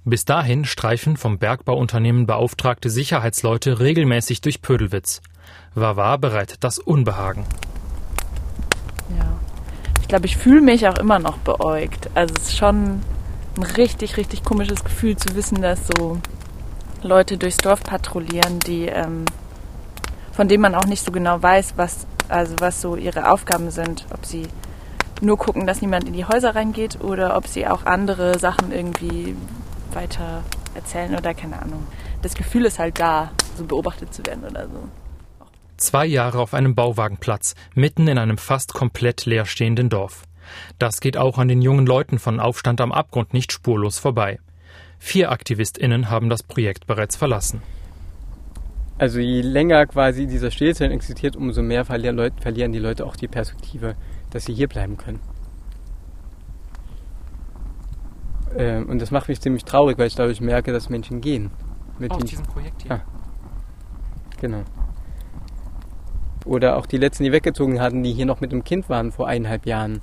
Bis 0.05 0.25
dahin 0.25 0.65
streifen 0.65 1.17
vom 1.17 1.39
Bergbauunternehmen 1.39 2.25
beauftragte 2.25 2.89
Sicherheitsleute 2.89 3.79
regelmäßig 3.79 4.41
durch 4.41 4.61
Pödelwitz. 4.61 5.21
Wawa 5.75 6.17
bereitet 6.17 6.63
das 6.63 6.79
Unbehagen. 6.79 7.45
Ja. 9.17 9.25
Ich 10.01 10.07
glaube, 10.07 10.25
ich 10.25 10.37
fühle 10.37 10.61
mich 10.61 10.87
auch 10.87 10.97
immer 10.97 11.19
noch 11.19 11.37
beäugt. 11.37 12.09
Also 12.15 12.33
es 12.37 12.49
ist 12.49 12.57
schon 12.57 13.01
ein 13.57 13.63
richtig, 13.63 14.17
richtig 14.17 14.43
komisches 14.43 14.83
Gefühl 14.83 15.17
zu 15.17 15.35
wissen, 15.35 15.61
dass 15.61 15.87
so 15.87 16.17
Leute 17.03 17.37
durchs 17.37 17.57
Dorf 17.57 17.83
patrouillieren, 17.83 18.59
die 18.59 18.87
ähm, 18.87 19.25
von 20.31 20.47
denen 20.47 20.61
man 20.61 20.75
auch 20.75 20.85
nicht 20.85 21.03
so 21.03 21.11
genau 21.11 21.41
weiß, 21.41 21.73
was 21.75 22.07
also 22.29 22.55
was 22.59 22.81
so 22.81 22.95
ihre 22.95 23.31
Aufgaben 23.31 23.71
sind, 23.71 24.05
ob 24.13 24.25
sie 24.25 24.47
nur 25.21 25.37
gucken, 25.37 25.67
dass 25.67 25.81
niemand 25.81 26.05
in 26.05 26.13
die 26.13 26.25
Häuser 26.25 26.55
reingeht 26.55 27.01
oder 27.01 27.35
ob 27.35 27.47
sie 27.47 27.67
auch 27.67 27.85
andere 27.85 28.39
Sachen 28.39 28.71
irgendwie 28.71 29.35
weiter 29.93 30.43
erzählen 30.75 31.15
oder 31.15 31.33
keine 31.33 31.61
Ahnung. 31.61 31.85
Das 32.21 32.35
Gefühl 32.35 32.65
ist 32.65 32.79
halt 32.79 32.99
da, 32.99 33.31
so 33.57 33.65
beobachtet 33.65 34.13
zu 34.13 34.25
werden 34.25 34.43
oder 34.43 34.67
so. 34.67 34.87
Zwei 35.79 36.05
Jahre 36.05 36.39
auf 36.39 36.53
einem 36.53 36.75
Bauwagenplatz, 36.75 37.55
mitten 37.73 38.09
in 38.09 38.17
einem 38.17 38.37
fast 38.37 38.73
komplett 38.73 39.25
leerstehenden 39.25 39.87
Dorf. 39.87 40.23
Das 40.77 40.99
geht 40.99 41.15
auch 41.15 41.37
an 41.37 41.47
den 41.47 41.61
jungen 41.61 41.85
Leuten 41.85 42.19
von 42.19 42.41
Aufstand 42.41 42.81
am 42.81 42.91
Abgrund 42.91 43.33
nicht 43.33 43.53
spurlos 43.53 43.97
vorbei. 43.97 44.39
Vier 44.97 45.31
AktivistInnen 45.31 46.09
haben 46.09 46.29
das 46.29 46.43
Projekt 46.43 46.85
bereits 46.85 47.15
verlassen. 47.15 47.61
Also 48.97 49.19
je 49.19 49.39
länger 49.39 49.85
quasi 49.85 50.27
dieser 50.27 50.51
Stillstand 50.51 50.91
existiert, 50.91 51.37
umso 51.37 51.61
mehr 51.61 51.85
verlieren 51.85 52.73
die 52.73 52.79
Leute 52.79 53.05
auch 53.05 53.15
die 53.15 53.29
Perspektive, 53.29 53.95
dass 54.31 54.43
sie 54.43 54.53
hier 54.53 54.67
bleiben 54.67 54.97
können. 54.97 55.21
Ähm, 58.57 58.89
und 58.89 59.01
das 59.01 59.11
macht 59.11 59.29
mich 59.29 59.39
ziemlich 59.39 59.63
traurig, 59.63 59.97
weil 59.97 60.07
ich 60.07 60.15
dadurch 60.15 60.41
merke, 60.41 60.73
dass 60.73 60.89
Menschen 60.89 61.21
gehen. 61.21 61.51
Mit 61.99 62.11
Aus 62.11 62.25
diesem 62.25 62.45
Projekt 62.45 62.81
hier? 62.81 62.91
Ah. 62.91 63.01
Genau. 64.41 64.65
Oder 66.49 66.77
auch 66.77 66.87
die 66.87 66.97
letzten, 66.97 67.25
die 67.25 67.31
weggezogen 67.31 67.79
hatten, 67.79 68.01
die 68.01 68.11
hier 68.11 68.25
noch 68.25 68.41
mit 68.41 68.51
einem 68.51 68.63
Kind 68.63 68.89
waren 68.89 69.11
vor 69.11 69.27
eineinhalb 69.27 69.67
Jahren. 69.67 70.01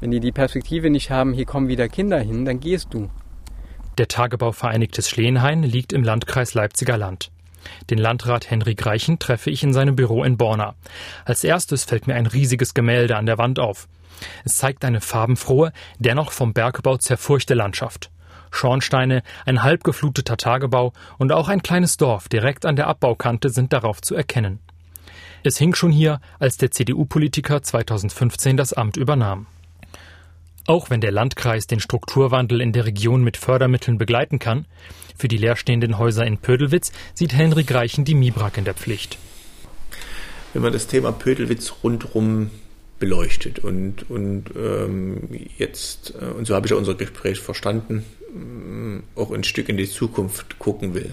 Wenn 0.00 0.10
die 0.10 0.18
die 0.18 0.32
Perspektive 0.32 0.88
nicht 0.88 1.10
haben, 1.10 1.34
hier 1.34 1.44
kommen 1.44 1.68
wieder 1.68 1.90
Kinder 1.90 2.18
hin, 2.18 2.46
dann 2.46 2.58
gehst 2.58 2.94
du. 2.94 3.10
Der 3.98 4.08
Tagebau 4.08 4.52
Vereinigtes 4.52 5.10
Schleenhain 5.10 5.62
liegt 5.62 5.92
im 5.92 6.02
Landkreis 6.02 6.54
Leipziger 6.54 6.96
Land. 6.96 7.30
Den 7.90 7.98
Landrat 7.98 8.50
Henrik 8.50 8.86
Reichen 8.86 9.18
treffe 9.18 9.50
ich 9.50 9.62
in 9.62 9.74
seinem 9.74 9.94
Büro 9.94 10.24
in 10.24 10.38
Borna. 10.38 10.74
Als 11.26 11.44
erstes 11.44 11.84
fällt 11.84 12.06
mir 12.06 12.14
ein 12.14 12.26
riesiges 12.26 12.72
Gemälde 12.72 13.18
an 13.18 13.26
der 13.26 13.36
Wand 13.36 13.58
auf. 13.58 13.88
Es 14.46 14.56
zeigt 14.56 14.86
eine 14.86 15.02
farbenfrohe, 15.02 15.72
dennoch 15.98 16.32
vom 16.32 16.54
Bergbau 16.54 16.96
zerfurchte 16.96 17.52
Landschaft. 17.52 18.10
Schornsteine, 18.50 19.22
ein 19.44 19.62
halb 19.62 19.84
gefluteter 19.84 20.38
Tagebau 20.38 20.94
und 21.18 21.30
auch 21.30 21.48
ein 21.48 21.60
kleines 21.60 21.98
Dorf 21.98 22.30
direkt 22.30 22.64
an 22.64 22.76
der 22.76 22.86
Abbaukante 22.86 23.50
sind 23.50 23.74
darauf 23.74 24.00
zu 24.00 24.14
erkennen. 24.14 24.60
Es 25.44 25.56
hing 25.58 25.74
schon 25.74 25.92
hier, 25.92 26.20
als 26.38 26.56
der 26.56 26.70
CDU-Politiker 26.70 27.62
2015 27.62 28.56
das 28.56 28.72
Amt 28.72 28.96
übernahm. 28.96 29.46
Auch 30.66 30.90
wenn 30.90 31.00
der 31.00 31.12
Landkreis 31.12 31.66
den 31.66 31.80
Strukturwandel 31.80 32.60
in 32.60 32.72
der 32.72 32.84
Region 32.84 33.22
mit 33.22 33.36
Fördermitteln 33.36 33.98
begleiten 33.98 34.38
kann, 34.38 34.66
für 35.16 35.28
die 35.28 35.36
leerstehenden 35.36 35.98
Häuser 35.98 36.26
in 36.26 36.38
Pödelwitz 36.38 36.92
sieht 37.14 37.32
Henrik 37.32 37.72
Reichen 37.72 38.04
die 38.04 38.14
Mibrak 38.14 38.58
in 38.58 38.64
der 38.64 38.74
Pflicht. 38.74 39.18
Wenn 40.52 40.62
man 40.62 40.72
das 40.72 40.86
Thema 40.86 41.12
Pödelwitz 41.12 41.72
rundherum 41.82 42.50
beleuchtet 42.98 43.60
und, 43.60 44.10
und 44.10 44.50
ähm, 44.56 45.28
jetzt, 45.56 46.14
äh, 46.20 46.24
und 46.26 46.46
so 46.46 46.54
habe 46.54 46.66
ich 46.66 46.72
auch 46.72 46.78
unser 46.78 46.94
Gespräch 46.94 47.38
verstanden, 47.38 48.04
äh, 48.34 49.20
auch 49.20 49.30
ein 49.30 49.44
Stück 49.44 49.68
in 49.68 49.76
die 49.76 49.88
Zukunft 49.88 50.58
gucken 50.58 50.94
will, 50.94 51.12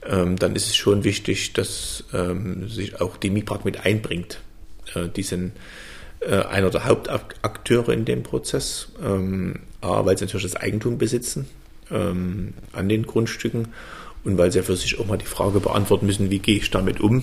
dann 0.00 0.54
ist 0.54 0.68
es 0.68 0.76
schon 0.76 1.04
wichtig, 1.04 1.52
dass 1.54 2.04
ähm, 2.12 2.68
sich 2.68 3.00
auch 3.00 3.16
die 3.16 3.30
MIPRAG 3.30 3.64
mit 3.64 3.84
einbringt. 3.84 4.40
Äh, 4.94 5.08
die 5.08 5.22
sind 5.22 5.52
äh, 6.20 6.42
einer 6.42 6.70
der 6.70 6.84
Hauptakteure 6.84 7.90
in 7.90 8.04
dem 8.04 8.22
Prozess, 8.22 8.92
ähm, 9.02 9.60
A, 9.80 10.04
weil 10.04 10.18
sie 10.18 10.24
natürlich 10.24 10.50
das 10.50 10.56
Eigentum 10.56 10.98
besitzen, 10.98 11.48
ähm, 11.90 12.54
an 12.72 12.88
den 12.88 13.06
Grundstücken 13.06 13.68
und 14.24 14.38
weil 14.38 14.50
sie 14.50 14.58
ja 14.58 14.64
für 14.64 14.76
sich 14.76 14.98
auch 14.98 15.06
mal 15.06 15.18
die 15.18 15.26
Frage 15.26 15.60
beantworten 15.60 16.06
müssen, 16.06 16.30
wie 16.30 16.40
gehe 16.40 16.56
ich 16.56 16.70
damit 16.70 17.00
um 17.00 17.22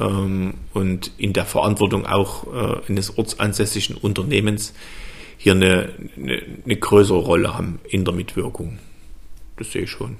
ähm, 0.00 0.54
und 0.72 1.12
in 1.18 1.32
der 1.32 1.44
Verantwortung 1.44 2.06
auch 2.06 2.46
äh, 2.46 2.88
eines 2.88 3.18
ortsansässigen 3.18 3.96
Unternehmens 3.96 4.72
hier 5.36 5.52
eine, 5.52 5.90
eine, 6.16 6.42
eine 6.64 6.76
größere 6.76 7.18
Rolle 7.18 7.54
haben 7.54 7.80
in 7.88 8.04
der 8.04 8.14
Mitwirkung. 8.14 8.78
Das 9.56 9.72
sehe 9.72 9.82
ich 9.82 9.90
schon. 9.90 10.16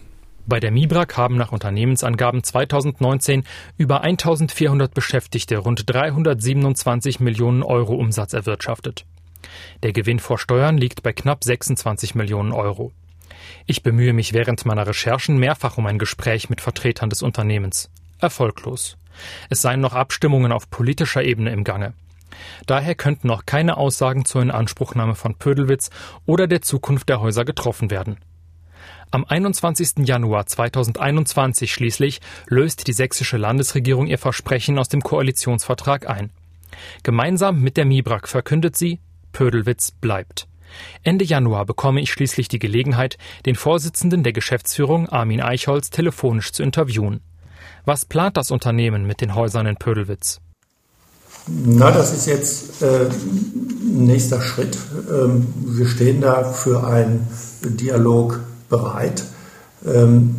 Bei 0.49 0.61
der 0.61 0.71
Mibrak 0.71 1.19
haben 1.19 1.37
nach 1.37 1.53
Unternehmensangaben 1.53 2.43
2019 2.43 3.45
über 3.77 4.01
1400 4.01 4.95
Beschäftigte 4.95 5.59
rund 5.59 5.83
327 5.85 7.21
Millionen 7.21 7.63
Euro 7.63 7.97
Umsatz 7.97 8.33
erwirtschaftet. 8.33 9.05
Der 9.83 9.93
Gewinn 9.93 10.21
vor 10.21 10.39
Steuern 10.39 10.79
liegt 10.79 11.03
bei 11.03 11.13
knapp 11.13 11.45
26 11.45 12.15
Millionen 12.15 12.53
Euro. 12.53 12.93
Ich 13.67 13.83
bemühe 13.83 14.15
mich 14.15 14.33
während 14.33 14.65
meiner 14.65 14.87
Recherchen 14.87 15.37
mehrfach 15.37 15.77
um 15.77 15.85
ein 15.85 15.99
Gespräch 15.99 16.49
mit 16.49 16.63
Vertretern 16.63 17.11
des 17.11 17.21
Unternehmens. 17.21 17.91
Erfolglos. 18.19 18.97
Es 19.51 19.61
seien 19.61 19.81
noch 19.81 19.93
Abstimmungen 19.93 20.51
auf 20.51 20.71
politischer 20.71 21.23
Ebene 21.23 21.53
im 21.53 21.63
Gange. 21.63 21.93
Daher 22.65 22.95
könnten 22.95 23.27
noch 23.27 23.45
keine 23.45 23.77
Aussagen 23.77 24.25
zur 24.25 24.41
Inanspruchnahme 24.41 25.15
von 25.15 25.35
Pödelwitz 25.35 25.91
oder 26.25 26.47
der 26.47 26.63
Zukunft 26.63 27.11
der 27.11 27.21
Häuser 27.21 27.45
getroffen 27.45 27.91
werden. 27.91 28.17
Am 29.11 29.25
21. 29.25 30.07
Januar 30.07 30.45
2021 30.45 31.73
schließlich 31.73 32.21
löst 32.47 32.87
die 32.87 32.93
sächsische 32.93 33.39
Landesregierung 33.39 34.07
ihr 34.07 34.19
Versprechen 34.19 34.79
aus 34.79 34.91
dem 34.91 35.03
Koalitionsvertrag 35.03 36.09
ein. 36.11 36.31
Gemeinsam 37.03 37.63
mit 37.63 37.79
der 37.79 37.87
Mibrak 37.87 38.29
verkündet 38.29 38.77
sie, 38.77 39.01
Pödelwitz 39.33 39.93
bleibt. 39.93 40.47
Ende 41.03 41.25
Januar 41.25 41.65
bekomme 41.65 42.03
ich 42.03 42.13
schließlich 42.13 42.49
die 42.49 42.59
Gelegenheit, 42.59 43.17
den 43.47 43.55
Vorsitzenden 43.55 44.23
der 44.23 44.35
Geschäftsführung 44.35 45.09
Armin 45.09 45.41
Eichholz 45.41 45.89
telefonisch 45.89 46.53
zu 46.53 46.63
interviewen. 46.63 47.21
Was 47.87 48.05
plant 48.05 48.37
das 48.37 48.51
Unternehmen 48.51 49.07
mit 49.07 49.23
den 49.23 49.35
Häusern 49.35 49.67
in 49.67 49.77
Pödelwitz? 49.77 50.43
Na, 51.47 51.91
das 51.91 52.13
ist 52.13 52.27
jetzt 52.27 52.83
äh, 52.83 53.09
nächster 53.83 54.43
Schritt. 54.43 54.77
Ähm, 55.11 55.47
wir 55.65 55.87
stehen 55.87 56.21
da 56.21 56.45
für 56.53 56.87
einen 56.87 57.27
Dialog 57.63 58.41
bereit. 58.69 59.25
Ähm, 59.87 60.35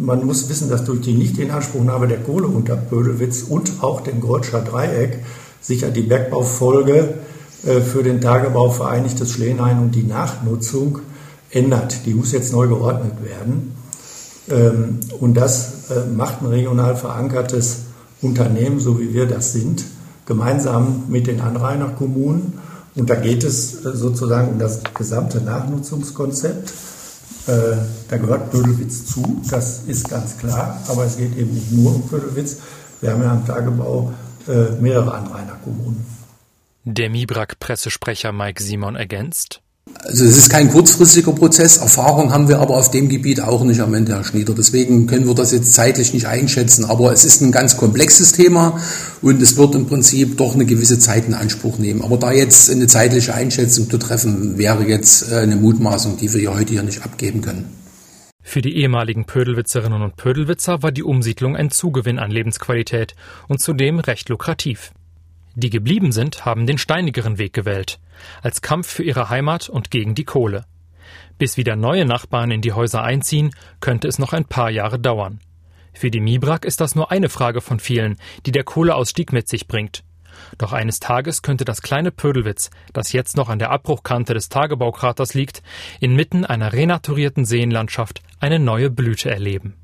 man 0.00 0.24
muss 0.26 0.48
wissen, 0.48 0.68
dass 0.68 0.84
durch 0.84 1.00
die 1.00 1.14
Nichtinanspruchnahme 1.14 2.08
der 2.08 2.18
Kohle 2.18 2.46
unter 2.46 2.76
Pödelwitz 2.76 3.42
und 3.42 3.82
auch 3.82 4.00
dem 4.00 4.20
Grolscher 4.20 4.60
Dreieck 4.60 5.20
sicher 5.60 5.90
die 5.90 6.02
Bergbaufolge 6.02 7.14
äh, 7.64 7.80
für 7.80 8.02
den 8.02 8.20
Tagebau 8.20 8.70
Vereinigtes 8.70 9.32
Schlehenhain 9.32 9.78
und 9.78 9.94
die 9.94 10.02
Nachnutzung 10.02 11.00
ändert. 11.50 12.06
Die 12.06 12.14
muss 12.14 12.32
jetzt 12.32 12.52
neu 12.52 12.66
geordnet 12.66 13.22
werden. 13.22 13.76
Ähm, 14.50 15.00
und 15.20 15.34
das 15.34 15.90
äh, 15.90 16.06
macht 16.12 16.42
ein 16.42 16.46
regional 16.46 16.96
verankertes 16.96 17.82
Unternehmen, 18.20 18.80
so 18.80 19.00
wie 19.00 19.14
wir 19.14 19.26
das 19.26 19.52
sind, 19.52 19.84
gemeinsam 20.26 21.04
mit 21.08 21.26
den 21.26 21.40
Anrainerkommunen. 21.40 22.54
Und 22.94 23.08
da 23.08 23.14
geht 23.14 23.44
es 23.44 23.84
äh, 23.84 23.94
sozusagen 23.94 24.48
um 24.48 24.58
das 24.58 24.80
gesamte 24.94 25.40
Nachnutzungskonzept. 25.40 26.72
Da 27.46 28.16
gehört 28.16 28.50
Pödelwitz 28.50 29.06
zu, 29.06 29.42
das 29.50 29.82
ist 29.84 30.08
ganz 30.08 30.38
klar, 30.38 30.80
aber 30.88 31.04
es 31.04 31.16
geht 31.16 31.36
eben 31.36 31.52
nicht 31.52 31.72
nur 31.72 31.94
um 31.96 32.08
Pödelwitz. 32.08 32.58
Wir 33.00 33.12
haben 33.12 33.22
ja 33.22 33.32
am 33.32 33.46
Tagebau 33.46 34.12
mehrere 34.80 35.14
Anrainerkommunen. 35.14 36.04
Der 36.84 37.10
Mibrak-Pressesprecher 37.10 38.32
Mike 38.32 38.62
Simon 38.62 38.96
ergänzt. 38.96 39.60
Also 40.04 40.24
es 40.24 40.36
ist 40.36 40.50
kein 40.50 40.68
kurzfristiger 40.68 41.32
Prozess. 41.32 41.76
Erfahrung 41.76 42.32
haben 42.32 42.48
wir 42.48 42.58
aber 42.58 42.76
auf 42.76 42.90
dem 42.90 43.08
Gebiet 43.08 43.40
auch 43.40 43.62
nicht 43.62 43.80
am 43.80 43.94
Ende, 43.94 44.14
Herr 44.14 44.24
Schnieder. 44.24 44.52
Deswegen 44.52 45.06
können 45.06 45.26
wir 45.28 45.34
das 45.34 45.52
jetzt 45.52 45.74
zeitlich 45.74 46.12
nicht 46.12 46.26
einschätzen. 46.26 46.84
Aber 46.84 47.12
es 47.12 47.24
ist 47.24 47.40
ein 47.40 47.52
ganz 47.52 47.76
komplexes 47.76 48.32
Thema 48.32 48.80
und 49.22 49.40
es 49.40 49.56
wird 49.56 49.74
im 49.76 49.86
Prinzip 49.86 50.36
doch 50.38 50.54
eine 50.54 50.66
gewisse 50.66 50.98
Zeit 50.98 51.28
in 51.28 51.34
Anspruch 51.34 51.78
nehmen. 51.78 52.02
Aber 52.02 52.16
da 52.16 52.32
jetzt 52.32 52.70
eine 52.70 52.88
zeitliche 52.88 53.34
Einschätzung 53.34 53.88
zu 53.88 53.98
treffen, 53.98 54.58
wäre 54.58 54.84
jetzt 54.84 55.30
äh, 55.30 55.36
eine 55.36 55.56
Mutmaßung, 55.56 56.16
die 56.16 56.32
wir 56.32 56.40
hier 56.40 56.54
heute 56.54 56.72
hier 56.72 56.82
nicht 56.82 57.04
abgeben 57.04 57.40
können. 57.40 57.82
Für 58.42 58.60
die 58.60 58.76
ehemaligen 58.76 59.24
Pödelwitzerinnen 59.24 60.02
und 60.02 60.16
Pödelwitzer 60.16 60.82
war 60.82 60.90
die 60.90 61.04
Umsiedlung 61.04 61.56
ein 61.56 61.70
Zugewinn 61.70 62.18
an 62.18 62.30
Lebensqualität 62.30 63.14
und 63.46 63.60
zudem 63.60 64.00
recht 64.00 64.28
lukrativ. 64.28 64.90
Die 65.54 65.70
geblieben 65.70 66.12
sind, 66.12 66.44
haben 66.44 66.66
den 66.66 66.78
steinigeren 66.78 67.38
Weg 67.38 67.52
gewählt, 67.52 68.00
als 68.40 68.62
Kampf 68.62 68.88
für 68.88 69.02
ihre 69.02 69.28
Heimat 69.28 69.68
und 69.68 69.90
gegen 69.90 70.14
die 70.14 70.24
Kohle. 70.24 70.64
Bis 71.38 71.56
wieder 71.56 71.76
neue 71.76 72.04
Nachbarn 72.04 72.50
in 72.50 72.62
die 72.62 72.72
Häuser 72.72 73.02
einziehen, 73.02 73.54
könnte 73.80 74.08
es 74.08 74.18
noch 74.18 74.32
ein 74.32 74.44
paar 74.44 74.70
Jahre 74.70 74.98
dauern. 74.98 75.40
Für 75.92 76.10
die 76.10 76.20
Mibrak 76.20 76.64
ist 76.64 76.80
das 76.80 76.94
nur 76.94 77.10
eine 77.10 77.28
Frage 77.28 77.60
von 77.60 77.80
vielen, 77.80 78.16
die 78.46 78.52
der 78.52 78.64
Kohleausstieg 78.64 79.32
mit 79.32 79.48
sich 79.48 79.66
bringt. 79.66 80.04
Doch 80.56 80.72
eines 80.72 81.00
Tages 81.00 81.42
könnte 81.42 81.66
das 81.66 81.82
kleine 81.82 82.10
Pödelwitz, 82.10 82.70
das 82.94 83.12
jetzt 83.12 83.36
noch 83.36 83.50
an 83.50 83.58
der 83.58 83.70
Abbruchkante 83.70 84.32
des 84.32 84.48
Tagebaukraters 84.48 85.34
liegt, 85.34 85.62
inmitten 86.00 86.46
einer 86.46 86.72
renaturierten 86.72 87.44
Seenlandschaft 87.44 88.22
eine 88.40 88.58
neue 88.58 88.90
Blüte 88.90 89.30
erleben. 89.30 89.81